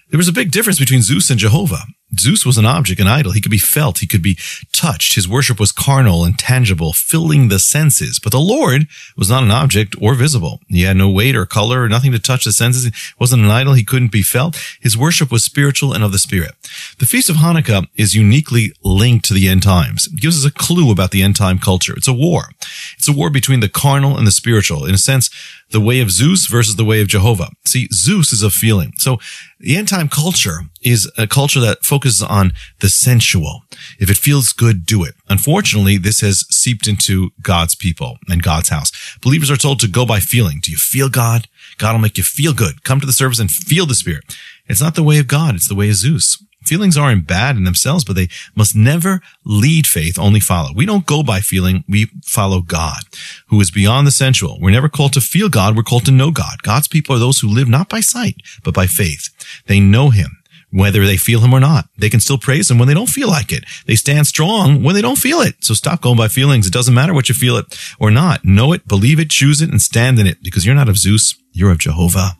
[0.09, 1.83] There was a big difference between Zeus and Jehovah.
[2.17, 3.33] Zeus was an object, an idol.
[3.33, 3.99] He could be felt.
[3.99, 4.37] He could be
[4.71, 5.15] touched.
[5.15, 8.19] His worship was carnal and tangible, filling the senses.
[8.19, 8.87] But the Lord
[9.17, 10.61] was not an object or visible.
[10.67, 12.85] He had no weight or color or nothing to touch the senses.
[12.85, 13.73] He wasn't an idol.
[13.73, 14.57] He couldn't be felt.
[14.81, 16.53] His worship was spiritual and of the spirit.
[16.99, 20.07] The Feast of Hanukkah is uniquely linked to the end times.
[20.07, 21.93] It gives us a clue about the end time culture.
[21.95, 22.49] It's a war.
[22.97, 24.85] It's a war between the carnal and the spiritual.
[24.85, 25.29] In a sense,
[25.71, 27.49] the way of Zeus versus the way of Jehovah.
[27.65, 28.93] See, Zeus is a feeling.
[28.97, 29.17] So
[29.59, 33.63] the end time culture is a culture that focuses on the sensual.
[33.99, 35.15] If it feels good, do it.
[35.29, 38.91] Unfortunately, this has seeped into God's people and God's house.
[39.21, 40.59] Believers are told to go by feeling.
[40.61, 41.47] Do you feel God?
[41.77, 42.83] God will make you feel good.
[42.83, 44.37] Come to the service and feel the Spirit.
[44.67, 45.55] It's not the way of God.
[45.55, 46.41] It's the way of Zeus.
[46.67, 50.69] Feelings aren't bad in themselves, but they must never lead faith, only follow.
[50.75, 51.83] We don't go by feeling.
[51.87, 53.03] We follow God,
[53.47, 54.57] who is beyond the sensual.
[54.61, 55.75] We're never called to feel God.
[55.75, 56.61] We're called to know God.
[56.63, 59.29] God's people are those who live not by sight, but by faith.
[59.67, 60.37] They know him
[60.71, 61.87] whether they feel him or not.
[61.97, 63.63] They can still praise him when they don't feel like it.
[63.85, 65.63] They stand strong when they don't feel it.
[65.63, 66.67] So stop going by feelings.
[66.67, 68.43] It doesn't matter what you feel it or not.
[68.43, 71.35] Know it, believe it, choose it, and stand in it because you're not of Zeus.
[71.53, 72.37] You're of Jehovah.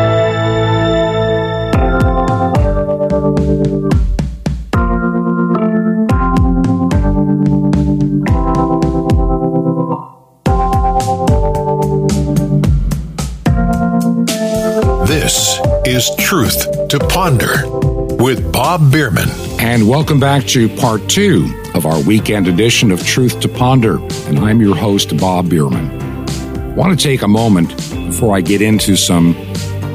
[15.86, 17.68] Is Truth to Ponder
[18.16, 19.28] with Bob Bierman.
[19.60, 23.98] And welcome back to part two of our weekend edition of Truth to Ponder.
[24.26, 25.90] And I'm your host, Bob Bierman.
[26.00, 27.76] I want to take a moment
[28.06, 29.34] before I get into some,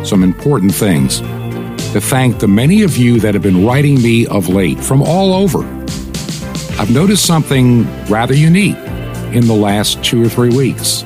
[0.05, 4.47] some important things to thank the many of you that have been writing me of
[4.47, 5.63] late from all over.
[6.79, 8.77] I've noticed something rather unique
[9.33, 11.03] in the last two or three weeks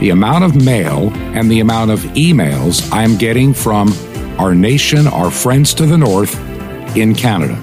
[0.00, 3.92] the amount of mail and the amount of emails I'm getting from
[4.38, 6.34] our nation, our friends to the north
[6.96, 7.54] in Canada.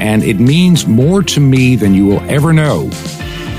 [0.00, 2.88] And it means more to me than you will ever know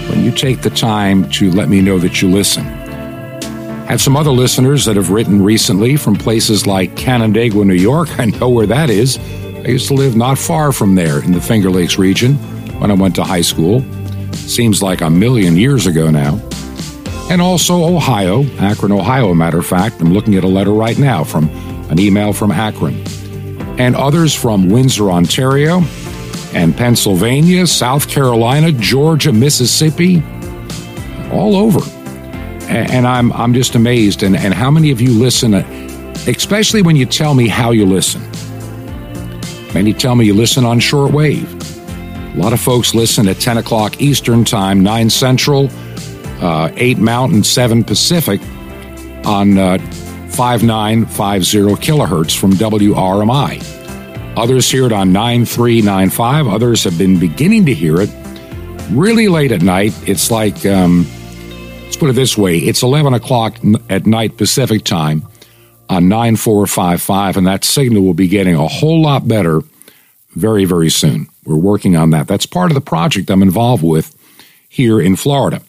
[0.09, 2.65] when you take the time to let me know that you listen.
[2.65, 8.09] I have some other listeners that have written recently from places like Canandaigua, New York.
[8.19, 9.17] I know where that is.
[9.17, 12.35] I used to live not far from there in the Finger Lakes region
[12.79, 13.81] when I went to high school.
[14.33, 16.37] Seems like a million years ago now
[17.29, 19.99] and also Ohio, Akron, Ohio, matter of fact.
[19.99, 21.49] I'm looking at a letter right now from
[21.89, 23.03] an email from Akron.
[23.79, 25.81] And others from Windsor, Ontario,
[26.53, 30.23] and Pennsylvania, South Carolina, Georgia, Mississippi,
[31.31, 31.81] all over.
[32.69, 34.23] And I'm, I'm just amazed.
[34.23, 35.67] And, and how many of you listen, uh,
[36.27, 38.21] especially when you tell me how you listen.
[39.73, 41.51] Many tell me you listen on shortwave.
[42.35, 45.69] A lot of folks listen at 10 o'clock Eastern Time, 9 Central,
[46.41, 48.41] uh, 8 Mountain, 7 Pacific
[49.25, 49.77] on uh,
[50.29, 54.37] 5950 kilohertz from WRMI.
[54.37, 56.47] Others hear it on 9395.
[56.47, 58.09] Others have been beginning to hear it
[58.91, 59.93] really late at night.
[60.07, 61.05] It's like, um,
[61.83, 63.57] let's put it this way it's 11 o'clock
[63.89, 65.25] at night Pacific time
[65.89, 69.61] on 9455, and that signal will be getting a whole lot better
[70.31, 71.27] very, very soon.
[71.45, 72.27] We're working on that.
[72.27, 74.15] That's part of the project I'm involved with
[74.67, 75.61] here in Florida.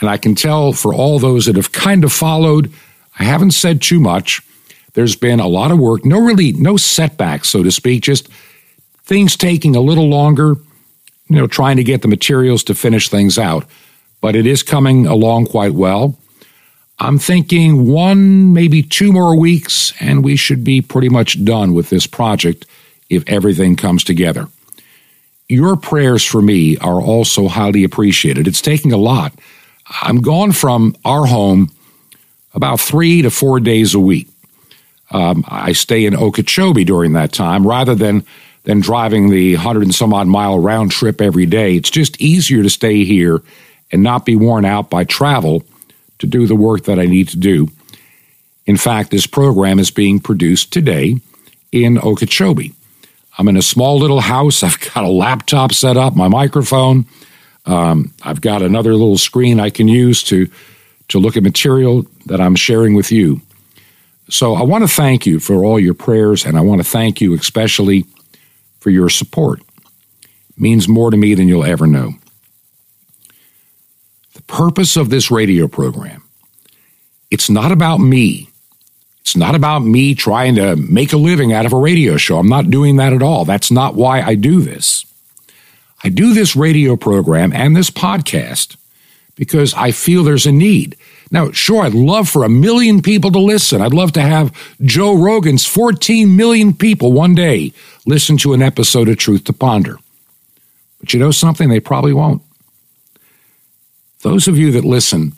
[0.00, 2.72] And I can tell for all those that have kind of followed,
[3.18, 4.40] I haven't said too much.
[4.94, 8.28] There's been a lot of work, no really, no setbacks, so to speak, just
[9.04, 10.54] things taking a little longer,
[11.28, 13.64] you know, trying to get the materials to finish things out.
[14.20, 16.16] But it is coming along quite well.
[17.00, 21.90] I'm thinking one, maybe two more weeks, and we should be pretty much done with
[21.90, 22.66] this project
[23.08, 24.48] if everything comes together.
[25.48, 28.48] Your prayers for me are also highly appreciated.
[28.48, 29.32] It's taking a lot
[30.02, 31.70] I'm gone from our home
[32.54, 34.28] about three to four days a week.
[35.10, 38.24] Um, I stay in Okeechobee during that time rather than
[38.64, 41.76] than driving the 100 and some odd mile round trip every day.
[41.76, 43.42] It's just easier to stay here
[43.90, 45.64] and not be worn out by travel
[46.18, 47.68] to do the work that I need to do.
[48.66, 51.16] In fact, this program is being produced today
[51.72, 52.74] in Okeechobee.
[53.38, 54.62] I'm in a small little house.
[54.62, 57.06] I've got a laptop set up, my microphone.
[57.66, 60.48] Um, I've got another little screen I can use to
[61.08, 63.40] to look at material that I'm sharing with you.
[64.28, 67.20] So I want to thank you for all your prayers, and I want to thank
[67.20, 68.04] you especially
[68.80, 69.60] for your support.
[70.22, 72.12] It means more to me than you'll ever know.
[74.34, 76.22] The purpose of this radio program,
[77.30, 78.50] it's not about me.
[79.22, 82.38] It's not about me trying to make a living out of a radio show.
[82.38, 83.44] I'm not doing that at all.
[83.44, 85.04] That's not why I do this.
[86.02, 88.76] I do this radio program and this podcast
[89.34, 90.96] because I feel there's a need.
[91.30, 93.80] Now, sure, I'd love for a million people to listen.
[93.80, 97.72] I'd love to have Joe Rogan's 14 million people one day
[98.06, 99.98] listen to an episode of Truth to Ponder.
[101.00, 101.68] But you know something?
[101.68, 102.42] They probably won't.
[104.22, 105.32] Those of you that listen,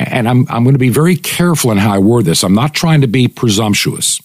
[0.00, 2.74] and I'm, I'm going to be very careful in how I word this, I'm not
[2.74, 4.20] trying to be presumptuous.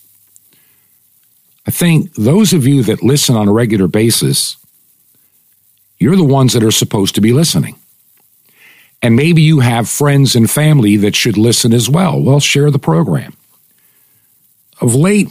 [1.68, 4.58] I think those of you that listen on a regular basis,
[6.00, 7.76] you're the ones that are supposed to be listening.
[9.02, 12.22] And maybe you have friends and family that should listen as well.
[12.22, 13.36] Well, share the program.
[14.82, 15.30] Of late,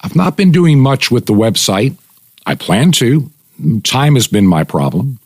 [0.00, 1.96] I've not been doing much with the website.
[2.46, 3.30] I plan to.
[3.82, 5.18] Time has been my problem.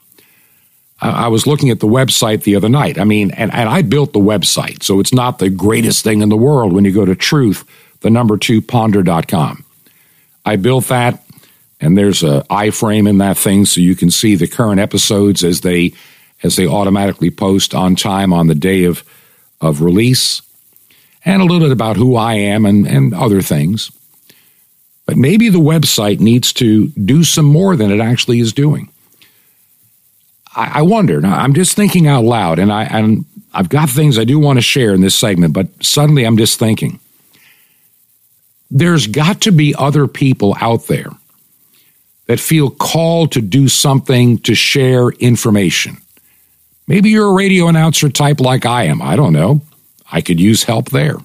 [1.03, 2.97] I was looking at the website the other night.
[2.97, 6.29] I mean, and, and I built the website, so it's not the greatest thing in
[6.29, 7.65] the world when you go to truth,
[8.03, 9.65] the number two ponder.com.
[10.47, 11.22] I built that,
[11.83, 15.61] and there's a iframe in that thing so you can see the current episodes as
[15.61, 15.93] they
[16.43, 19.05] as they automatically post on time on the day of,
[19.61, 20.43] of release,
[21.25, 23.93] and a little bit about who I am and, and other things.
[25.07, 28.89] But maybe the website needs to do some more than it actually is doing.
[30.57, 31.21] I, I wonder.
[31.21, 34.59] Now, I'm just thinking out loud, and I and I've got things I do want
[34.59, 37.01] to share in this segment, but suddenly I'm just thinking.
[38.71, 41.11] There's got to be other people out there
[42.33, 45.99] that feel called to do something to share information.
[46.87, 49.03] Maybe you're a radio announcer type like I am.
[49.03, 49.61] I don't know.
[50.11, 51.19] I could use help there.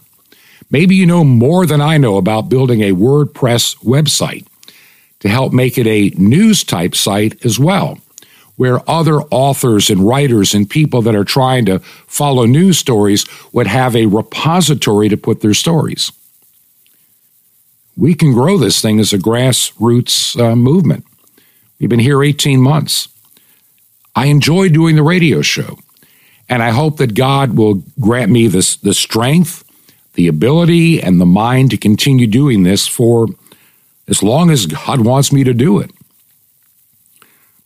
[0.69, 4.45] Maybe you know more than I know about building a WordPress website
[5.21, 7.99] to help make it a news type site as well,
[8.57, 13.67] where other authors and writers and people that are trying to follow news stories would
[13.67, 16.11] have a repository to put their stories.
[17.97, 21.03] We can grow this thing as a grassroots uh, movement.
[21.79, 23.09] We've been here 18 months.
[24.15, 25.79] I enjoy doing the radio show.
[26.47, 29.63] And I hope that God will grant me this, the strength,
[30.13, 33.27] the ability, and the mind to continue doing this for
[34.07, 35.91] as long as God wants me to do it.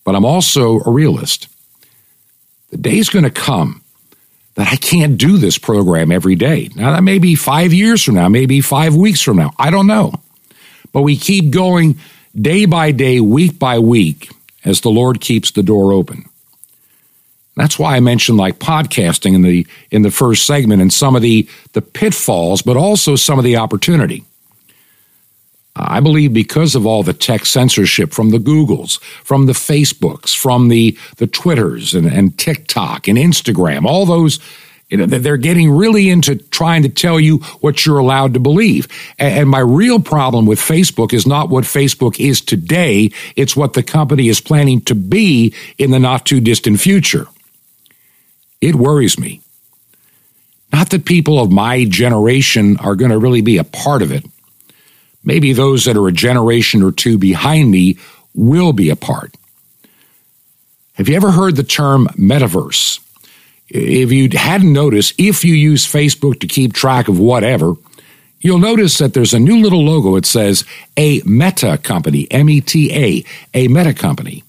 [0.04, 1.48] But I'm also a realist.
[2.72, 3.81] The day's going to come
[4.56, 6.70] that I can't do this program every day.
[6.76, 9.54] Now, that may be five years from now, maybe five weeks from now.
[9.58, 10.14] I don't know.
[10.91, 11.99] But we keep going
[12.36, 14.30] day by day, week by week,
[14.66, 16.26] as the Lord keeps the door open.
[17.56, 21.22] That's why I mentioned like podcasting in the in the first segment and some of
[21.22, 24.26] the the pitfalls, but also some of the opportunity.
[25.76, 30.68] I believe because of all the tech censorship from the Googles, from the Facebooks, from
[30.68, 34.40] the the Twitters and, and TikTok and Instagram, all those
[34.92, 38.90] you know, they're getting really into trying to tell you what you're allowed to believe.
[39.18, 43.84] And my real problem with Facebook is not what Facebook is today, it's what the
[43.84, 47.28] company is planning to be in the not too distant future.
[48.60, 49.42] It worries me.
[50.74, 54.26] Not that people of my generation are going to really be a part of it.
[55.24, 57.98] Maybe those that are a generation or two behind me
[58.34, 59.36] will be a part.
[60.94, 63.00] Have you ever heard the term metaverse?
[63.70, 67.76] If you hadn't noticed, if you use Facebook to keep track of whatever,
[68.42, 70.16] you'll notice that there's a new little logo.
[70.16, 70.66] It says
[70.98, 74.44] a meta company, M E T A, a meta company.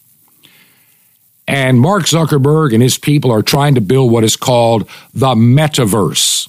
[1.47, 6.49] And Mark Zuckerberg and his people are trying to build what is called the metaverse.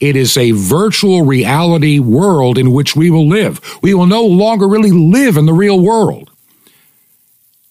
[0.00, 3.60] It is a virtual reality world in which we will live.
[3.82, 6.30] We will no longer really live in the real world.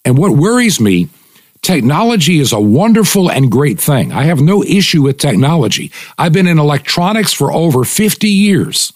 [0.04, 1.08] And what worries me,
[1.62, 4.12] technology is a wonderful and great thing.
[4.12, 5.92] I have no issue with technology.
[6.18, 8.92] I've been in electronics for over 50 years.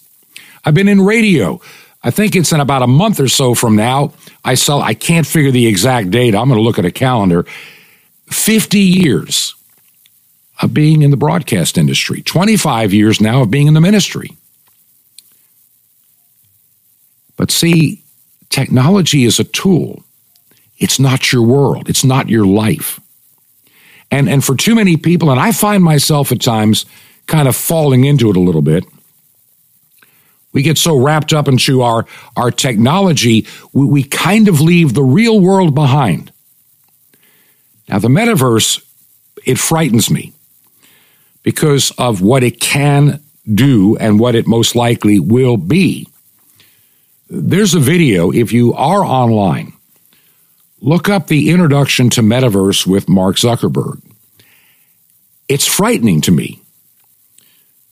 [0.64, 1.60] I've been in radio.
[2.02, 4.12] I think it's in about a month or so from now.
[4.44, 6.34] I sell, I can't figure the exact date.
[6.34, 7.44] I'm going to look at a calendar.
[8.26, 9.54] 50 years
[10.60, 14.36] of being in the broadcast industry, 25 years now of being in the ministry.
[17.36, 18.04] But see,
[18.50, 20.04] technology is a tool.
[20.78, 21.88] It's not your world.
[21.88, 23.00] It's not your life.
[24.10, 26.84] And, and for too many people, and I find myself at times
[27.26, 28.84] kind of falling into it a little bit,
[30.52, 35.02] we get so wrapped up into our, our technology, we, we kind of leave the
[35.02, 36.30] real world behind.
[37.88, 38.84] Now, the metaverse,
[39.46, 40.32] it frightens me
[41.42, 43.20] because of what it can
[43.52, 46.06] do and what it most likely will be.
[47.28, 49.72] There's a video, if you are online,
[50.80, 54.00] look up the introduction to Metaverse with Mark Zuckerberg.
[55.48, 56.60] It's frightening to me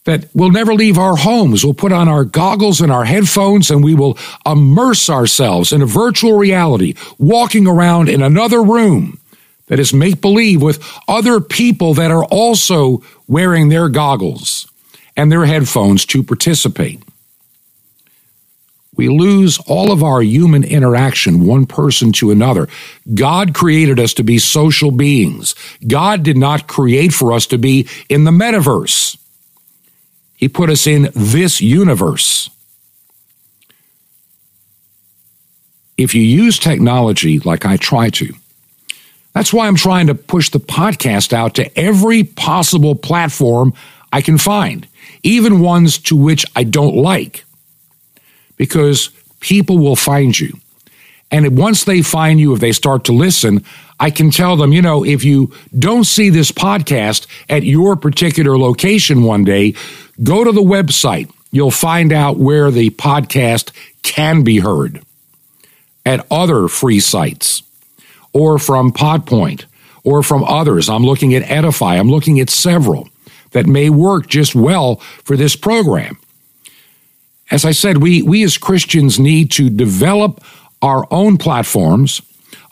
[0.05, 1.63] that we'll never leave our homes.
[1.63, 5.85] We'll put on our goggles and our headphones and we will immerse ourselves in a
[5.85, 9.19] virtual reality, walking around in another room
[9.71, 14.69] that is make believe with other people that are also wearing their goggles
[15.15, 17.01] and their headphones to participate.
[18.97, 22.67] We lose all of our human interaction, one person to another.
[23.13, 25.55] God created us to be social beings.
[25.87, 29.17] God did not create for us to be in the metaverse.
[30.35, 32.49] He put us in this universe.
[35.97, 38.33] If you use technology like I try to,
[39.33, 43.73] that's why I'm trying to push the podcast out to every possible platform
[44.11, 44.87] I can find,
[45.23, 47.45] even ones to which I don't like,
[48.57, 49.09] because
[49.39, 50.57] people will find you.
[51.31, 53.63] And once they find you, if they start to listen,
[54.01, 58.57] I can tell them, you know, if you don't see this podcast at your particular
[58.57, 59.75] location one day,
[60.21, 61.31] go to the website.
[61.51, 63.71] You'll find out where the podcast
[64.03, 65.01] can be heard
[66.05, 67.63] at other free sites
[68.33, 69.65] or from Podpoint
[70.03, 70.89] or from others.
[70.89, 71.95] I'm looking at Edify.
[71.95, 73.09] I'm looking at several
[73.51, 76.17] that may work just well for this program.
[77.49, 80.43] As I said, we, we as Christians need to develop
[80.81, 82.21] our own platforms,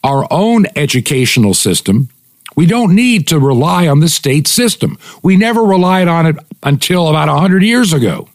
[0.03, 2.09] our own educational system.
[2.55, 4.97] We don't need to rely on the state system.
[5.21, 8.29] We never relied on it until about 100 years ago.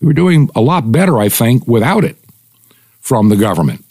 [0.00, 2.16] We were doing a lot better, I think, without it
[3.00, 3.85] from the government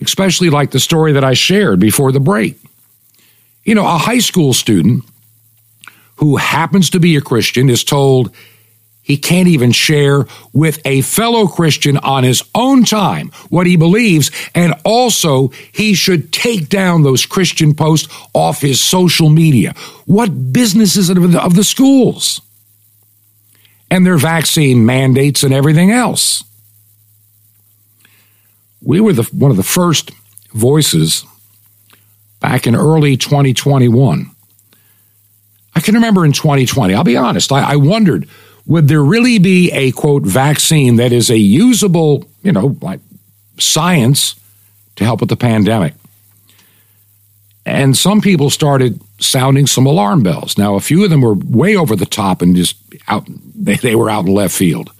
[0.00, 2.58] especially like the story that I shared before the break.
[3.64, 5.04] You know, a high school student
[6.16, 8.34] who happens to be a Christian is told
[9.02, 14.30] he can't even share with a fellow Christian on his own time what he believes,
[14.54, 19.74] and also he should take down those Christian posts off his social media.
[20.04, 22.42] What business is it of the, schools?
[23.90, 26.44] And their vaccine mandates and everything else
[28.80, 30.10] we were the, one of the first
[30.52, 31.24] voices
[32.40, 34.30] back in early 2021.
[35.74, 38.28] I can remember in 2020, I'll be honest, I, I wondered
[38.66, 43.00] would there really be a quote vaccine that is a usable, you know, like
[43.58, 44.34] science
[44.96, 45.94] to help with the pandemic?
[47.64, 50.58] And some people started sounding some alarm bells.
[50.58, 52.76] Now, a few of them were way over the top and just
[53.08, 54.90] out, they, they were out in left field.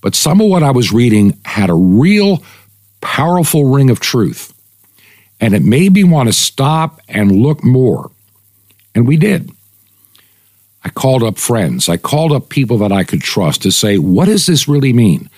[0.00, 2.42] But some of what I was reading had a real
[3.02, 4.54] powerful ring of truth.
[5.38, 8.10] And it made me want to stop and look more.
[8.94, 9.50] And we did.
[10.84, 11.88] I called up friends.
[11.88, 15.28] I called up people that I could trust to say, what does this really mean?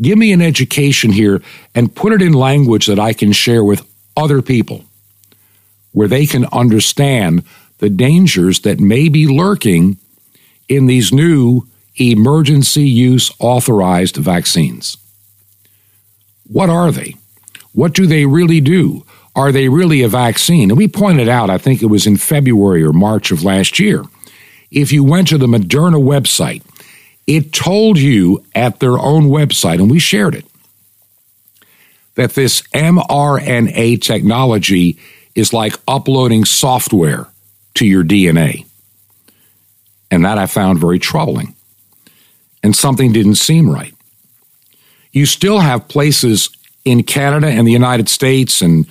[0.00, 1.42] Give me an education here
[1.74, 4.84] and put it in language that I can share with other people
[5.92, 7.44] where they can understand
[7.78, 9.96] the dangers that may be lurking
[10.68, 11.66] in these new
[11.96, 14.96] emergency use authorized vaccines.
[16.46, 17.14] What are they?
[17.72, 19.04] What do they really do?
[19.34, 20.70] Are they really a vaccine?
[20.70, 24.04] And we pointed out, I think it was in February or March of last year,
[24.70, 26.62] if you went to the Moderna website,
[27.26, 30.44] it told you at their own website, and we shared it,
[32.14, 34.98] that this mRNA technology
[35.34, 37.26] is like uploading software
[37.74, 38.66] to your DNA.
[40.10, 41.56] And that I found very troubling.
[42.62, 43.93] And something didn't seem right
[45.14, 46.50] you still have places
[46.84, 48.86] in Canada and the United States and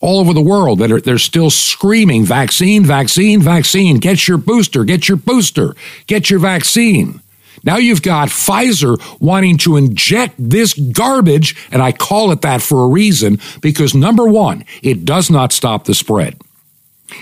[0.00, 3.98] all over the world that are they're still screaming vaccine, vaccine, vaccine.
[3.98, 5.74] Get your booster, get your booster,
[6.06, 7.20] get your vaccine.
[7.64, 12.84] Now you've got Pfizer wanting to inject this garbage, and I call it that for
[12.84, 16.38] a reason because number one, it does not stop the spread.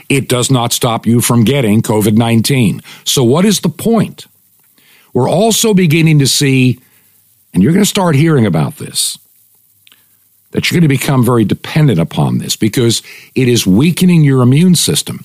[0.09, 2.83] It does not stop you from getting COVID 19.
[3.05, 4.27] So, what is the point?
[5.15, 6.81] We're also beginning to see
[7.55, 9.17] and you're going to start hearing about this,
[10.51, 13.03] that you're going to become very dependent upon this because
[13.35, 15.25] it is weakening your immune system.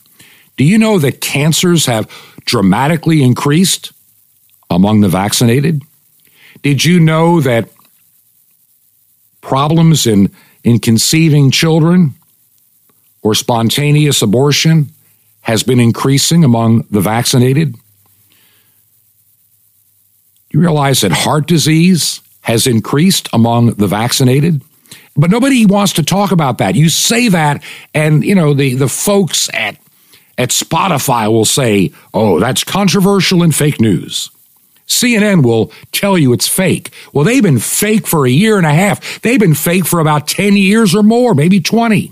[0.56, 2.10] Do you know that cancers have
[2.46, 3.92] dramatically increased
[4.70, 5.82] among the vaccinated?
[6.62, 7.70] Did you know that
[9.42, 10.32] problems in,
[10.64, 12.14] in conceiving children
[13.22, 14.90] or spontaneous abortion
[15.42, 17.76] has been increasing among the vaccinated.
[20.52, 24.62] You realize that heart disease has increased among the vaccinated?
[25.16, 26.76] But nobody wants to talk about that.
[26.76, 29.78] You say that, and you know the, the folks at
[30.38, 34.32] at Spotify will say, "Oh, that's controversial and fake news."
[34.88, 36.90] CNN will tell you it's fake.
[37.14, 39.22] Well, they've been fake for a year and a half.
[39.22, 42.12] They've been fake for about 10 years or more, maybe 20.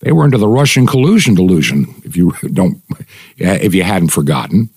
[0.00, 2.82] They were into the Russian collusion delusion, if you don't
[3.38, 4.70] if you hadn't forgotten.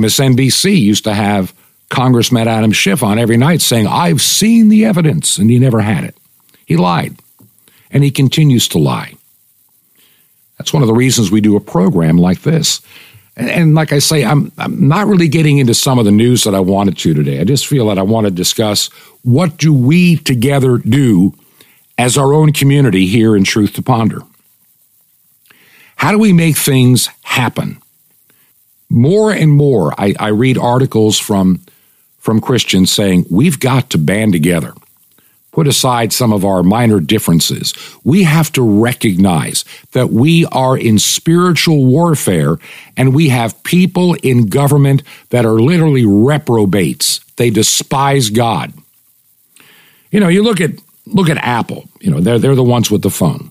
[0.00, 1.54] MSNBC used to have
[1.88, 6.04] Congressman Adam Schiff on every night saying, I've seen the evidence, and he never had
[6.04, 6.16] it.
[6.66, 7.16] He lied,
[7.90, 9.14] and he continues to lie.
[10.58, 12.80] That's one of the reasons we do a program like this.
[13.36, 16.44] And, and, like I say, I'm, I'm not really getting into some of the news
[16.44, 17.40] that I wanted to today.
[17.40, 18.86] I just feel that I want to discuss
[19.22, 21.34] what do we together do
[21.98, 24.22] as our own community here in Truth to Ponder.
[25.96, 27.78] How do we make things happen?
[28.88, 31.60] More and more, I, I read articles from,
[32.18, 34.74] from Christians saying we've got to band together
[35.56, 37.72] put aside some of our minor differences.
[38.04, 42.58] We have to recognize that we are in spiritual warfare
[42.94, 47.20] and we have people in government that are literally reprobates.
[47.36, 48.74] They despise God.
[50.10, 50.72] You know, you look at
[51.06, 53.48] look at Apple, you know, they're they're the ones with the phone.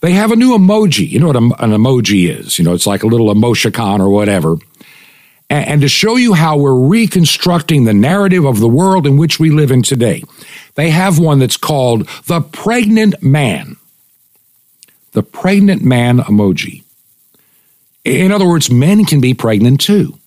[0.00, 1.08] They have a new emoji.
[1.08, 2.58] You know what an emoji is?
[2.58, 4.56] You know, it's like a little emoticon or whatever.
[5.48, 9.50] And to show you how we're reconstructing the narrative of the world in which we
[9.50, 10.24] live in today,
[10.74, 13.76] they have one that's called the pregnant man.
[15.12, 16.82] The pregnant man emoji.
[18.04, 20.18] In other words, men can be pregnant too.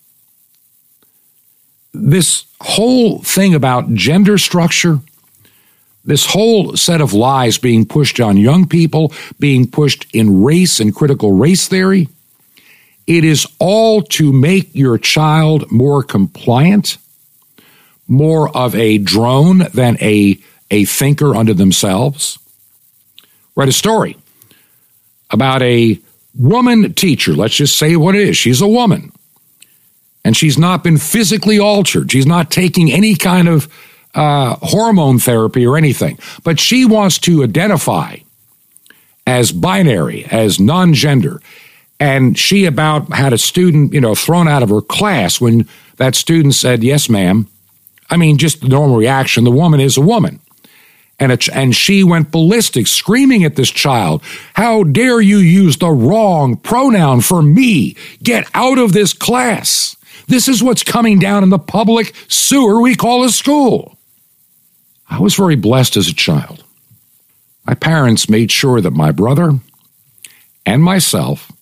[1.92, 5.00] This whole thing about gender structure,
[6.04, 10.94] this whole set of lies being pushed on young people, being pushed in race and
[10.94, 12.08] critical race theory,
[13.10, 16.96] it is all to make your child more compliant,
[18.06, 20.38] more of a drone than a,
[20.70, 22.38] a thinker unto themselves.
[23.56, 24.16] Read a story
[25.28, 25.98] about a
[26.36, 27.32] woman teacher.
[27.32, 28.36] Let's just say what it is.
[28.36, 29.10] She's a woman.
[30.24, 32.12] And she's not been physically altered.
[32.12, 33.66] She's not taking any kind of
[34.14, 36.16] uh, hormone therapy or anything.
[36.44, 38.18] But she wants to identify
[39.26, 41.40] as binary, as non gender.
[42.00, 46.14] And she about had a student, you know, thrown out of her class when that
[46.14, 47.46] student said, Yes, ma'am.
[48.08, 49.44] I mean, just the normal reaction.
[49.44, 50.40] The woman is a woman.
[51.20, 54.22] And, it, and she went ballistic, screaming at this child,
[54.54, 57.96] How dare you use the wrong pronoun for me?
[58.22, 59.94] Get out of this class.
[60.26, 63.98] This is what's coming down in the public sewer we call a school.
[65.08, 66.64] I was very blessed as a child.
[67.66, 69.58] My parents made sure that my brother
[70.64, 71.52] and myself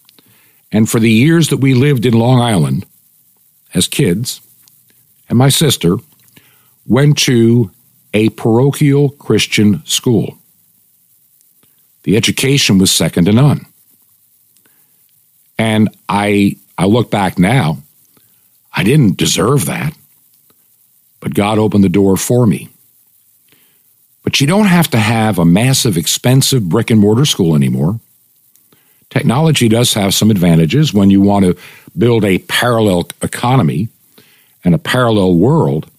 [0.71, 2.87] and for the years that we lived in Long Island
[3.75, 4.41] as kids,
[5.29, 5.97] and my sister
[6.87, 7.71] went to
[8.14, 10.39] a parochial Christian school.
[12.05, 13.66] The education was second to none.
[15.59, 17.79] And I I look back now,
[18.73, 19.93] I didn't deserve that.
[21.21, 22.69] But God opened the door for me.
[24.23, 27.99] But you don't have to have a massive, expensive brick and mortar school anymore.
[29.11, 31.57] Technology does have some advantages when you want to
[31.97, 33.89] build a parallel economy
[34.65, 35.91] and a parallel world.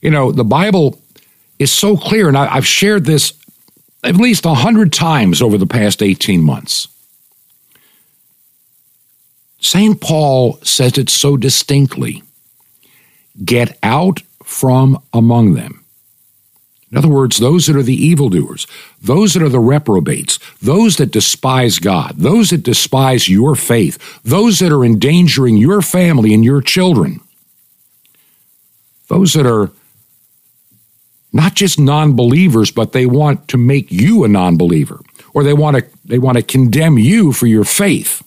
[0.00, 1.00] You know, the Bible
[1.58, 3.32] is so clear, and I've shared this
[4.02, 6.88] at least a hundred times over the past 18 months.
[9.60, 9.98] St.
[9.98, 12.22] Paul says it so distinctly
[13.44, 15.83] get out from among them.
[16.94, 18.68] In other words, those that are the evildoers,
[19.02, 24.60] those that are the reprobates, those that despise God, those that despise your faith, those
[24.60, 27.18] that are endangering your family and your children,
[29.08, 29.72] those that are
[31.32, 35.00] not just non-believers, but they want to make you a non-believer,
[35.32, 38.22] or they want to they want to condemn you for your faith.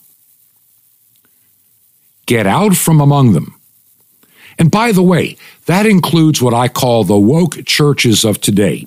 [2.26, 3.57] Get out from among them.
[4.58, 5.36] And by the way,
[5.66, 8.86] that includes what I call the woke churches of today.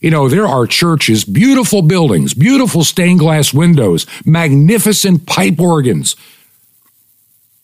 [0.00, 6.14] You know, there are churches, beautiful buildings, beautiful stained glass windows, magnificent pipe organs,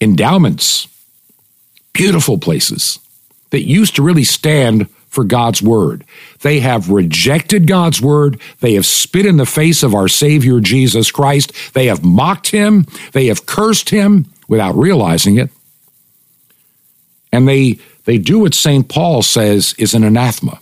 [0.01, 0.89] endowments,
[1.93, 2.99] beautiful places
[3.51, 6.05] that used to really stand for God's word.
[6.41, 8.41] They have rejected God's word.
[8.61, 11.53] They have spit in the face of our Savior Jesus Christ.
[11.75, 12.87] They have mocked him.
[13.13, 15.51] They have cursed him without realizing it
[17.33, 18.89] and they They do what St.
[18.89, 20.59] Paul says is an anathema.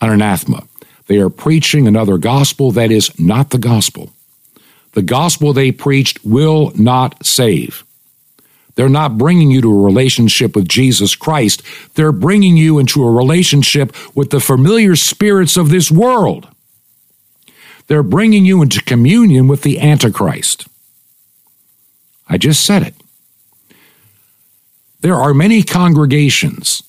[0.00, 0.64] An anathema.
[1.06, 4.12] They are preaching another gospel that is not the gospel.
[4.92, 7.84] The gospel they preached will not save.
[8.76, 11.62] They're not bringing you to a relationship with Jesus Christ.
[11.94, 16.48] They're bringing you into a relationship with the familiar spirits of this world.
[17.88, 20.66] They're bringing you into communion with the Antichrist.
[22.28, 22.94] I just said it.
[25.00, 26.82] There are many congregations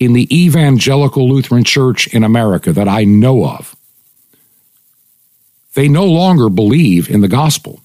[0.00, 3.76] in the evangelical Lutheran Church in America that I know of.
[5.74, 7.80] They no longer believe in the gospel.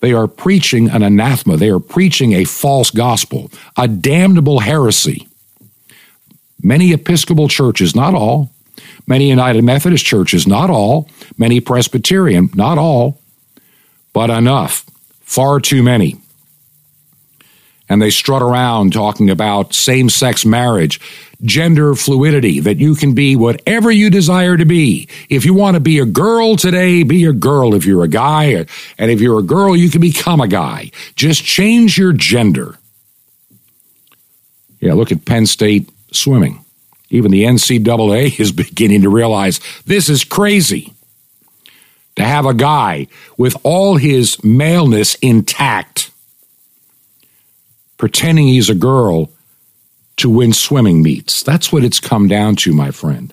[0.00, 1.56] They are preaching an anathema.
[1.56, 5.28] They are preaching a false gospel, a damnable heresy.
[6.62, 8.50] Many Episcopal churches, not all,
[9.06, 13.20] many United Methodist churches, not all, many Presbyterian, not all,
[14.12, 14.84] but enough,
[15.20, 16.16] far too many
[17.88, 21.00] and they strut around talking about same sex marriage,
[21.42, 25.08] gender fluidity, that you can be whatever you desire to be.
[25.28, 27.74] If you want to be a girl today, be a girl.
[27.74, 28.66] If you're a guy,
[28.98, 30.90] and if you're a girl, you can become a guy.
[31.14, 32.76] Just change your gender.
[34.80, 36.64] Yeah, look at Penn State swimming.
[37.10, 40.92] Even the NCAA is beginning to realize this is crazy.
[42.16, 46.10] To have a guy with all his maleness intact
[47.96, 49.30] pretending he's a girl
[50.16, 51.42] to win swimming meets.
[51.42, 53.32] That's what it's come down to, my friend.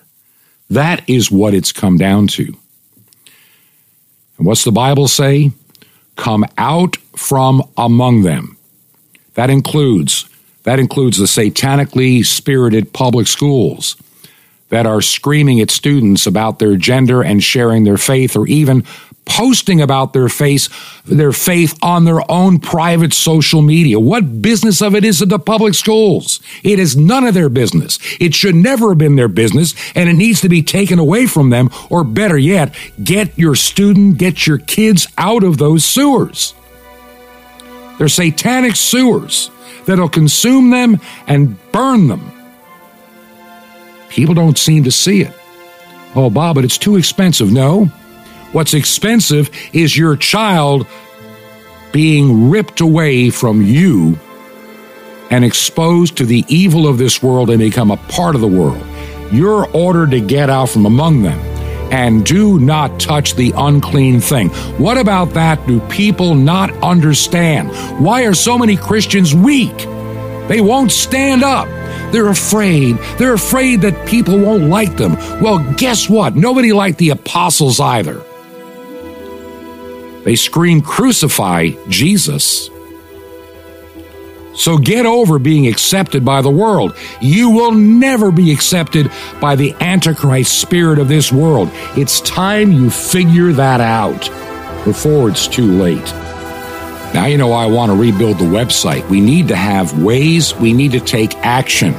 [0.70, 2.56] That is what it's come down to.
[4.38, 5.52] And what's the Bible say?
[6.16, 8.56] Come out from among them.
[9.34, 10.28] That includes
[10.64, 13.96] that includes the satanically spirited public schools
[14.70, 18.82] that are screaming at students about their gender and sharing their faith or even
[19.24, 20.68] posting about their faith,
[21.04, 23.98] their faith on their own private social media.
[23.98, 26.40] What business of it is it the public schools?
[26.62, 27.98] It is none of their business.
[28.20, 31.50] It should never have been their business, and it needs to be taken away from
[31.50, 36.54] them, or better yet, get your student, get your kids out of those sewers.
[37.98, 39.50] They're satanic sewers
[39.86, 42.30] that'll consume them and burn them.
[44.08, 45.32] People don't seem to see it.
[46.14, 47.50] Oh, Bob, but it's too expensive.
[47.50, 47.90] No,
[48.54, 50.86] What's expensive is your child
[51.90, 54.16] being ripped away from you
[55.28, 58.80] and exposed to the evil of this world and become a part of the world.
[59.32, 61.36] You're ordered to get out from among them
[61.92, 64.50] and do not touch the unclean thing.
[64.78, 67.70] What about that do people not understand?
[68.00, 69.76] Why are so many Christians weak?
[70.46, 71.66] They won't stand up.
[72.12, 72.98] They're afraid.
[73.18, 75.14] They're afraid that people won't like them.
[75.42, 76.36] Well, guess what?
[76.36, 78.22] Nobody liked the apostles either.
[80.24, 82.70] They scream, Crucify Jesus.
[84.54, 86.96] So get over being accepted by the world.
[87.20, 89.10] You will never be accepted
[89.40, 91.70] by the Antichrist spirit of this world.
[91.96, 94.20] It's time you figure that out
[94.84, 96.04] before it's too late.
[97.14, 99.08] Now you know I want to rebuild the website.
[99.08, 101.94] We need to have ways, we need to take action.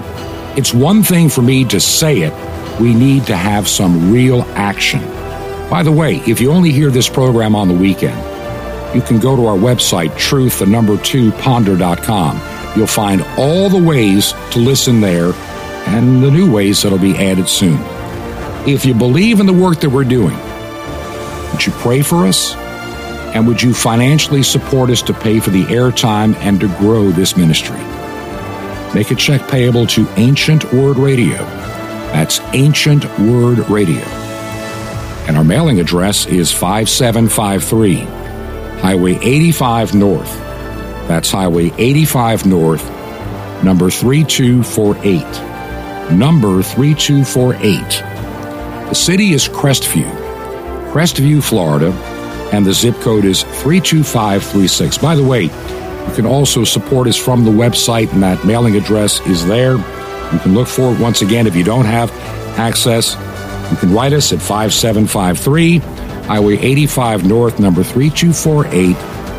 [0.57, 5.01] It's one thing for me to say it, we need to have some real action.
[5.70, 8.16] By the way, if you only hear this program on the weekend,
[8.95, 12.39] you can go to our website, truth, the number two, ponder.com.
[12.78, 15.34] You'll find all the ways to listen there
[15.88, 17.80] and the new ways that'll be added soon.
[18.68, 20.38] If you believe in the work that we're doing,
[21.51, 22.53] would you pray for us?
[23.34, 27.36] And would you financially support us to pay for the airtime and to grow this
[27.36, 27.80] ministry?
[28.93, 31.38] Make a check payable to Ancient Word Radio.
[32.13, 34.24] That's Ancient Word Radio
[35.28, 38.26] and our mailing address is 5753
[38.82, 40.38] Highway 85 North.
[41.07, 42.84] That's Highway 85 North,
[43.63, 45.23] number 3248.
[46.11, 47.82] Number 3248.
[48.89, 50.09] The city is Crestview,
[50.91, 51.91] Crestview, Florida,
[52.53, 54.99] and the zip code is 32536.
[54.99, 59.19] By the way, you can also support us from the website, and that mailing address
[59.21, 59.73] is there.
[59.73, 62.11] You can look for it once again if you don't have
[62.59, 63.15] access.
[63.72, 68.95] You can write us at 5753 Highway 85 North, number 3248,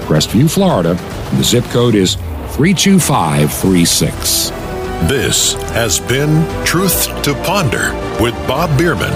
[0.07, 0.95] Crestview, Florida.
[1.37, 2.14] The zip code is
[2.55, 4.51] 32536.
[5.09, 9.12] This has been Truth to Ponder with Bob Bierman.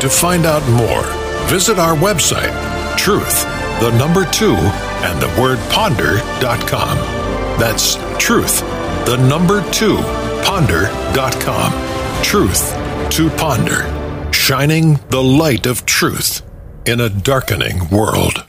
[0.00, 1.04] To find out more,
[1.50, 2.50] visit our website,
[2.96, 3.44] truth,
[3.80, 6.96] the number two, and the word ponder.com.
[7.58, 8.62] That's truth,
[9.04, 9.98] the number two,
[10.42, 11.72] ponder.com.
[12.22, 12.72] Truth
[13.10, 13.99] to Ponder
[14.50, 16.42] shining the light of truth
[16.84, 18.44] in a darkening world.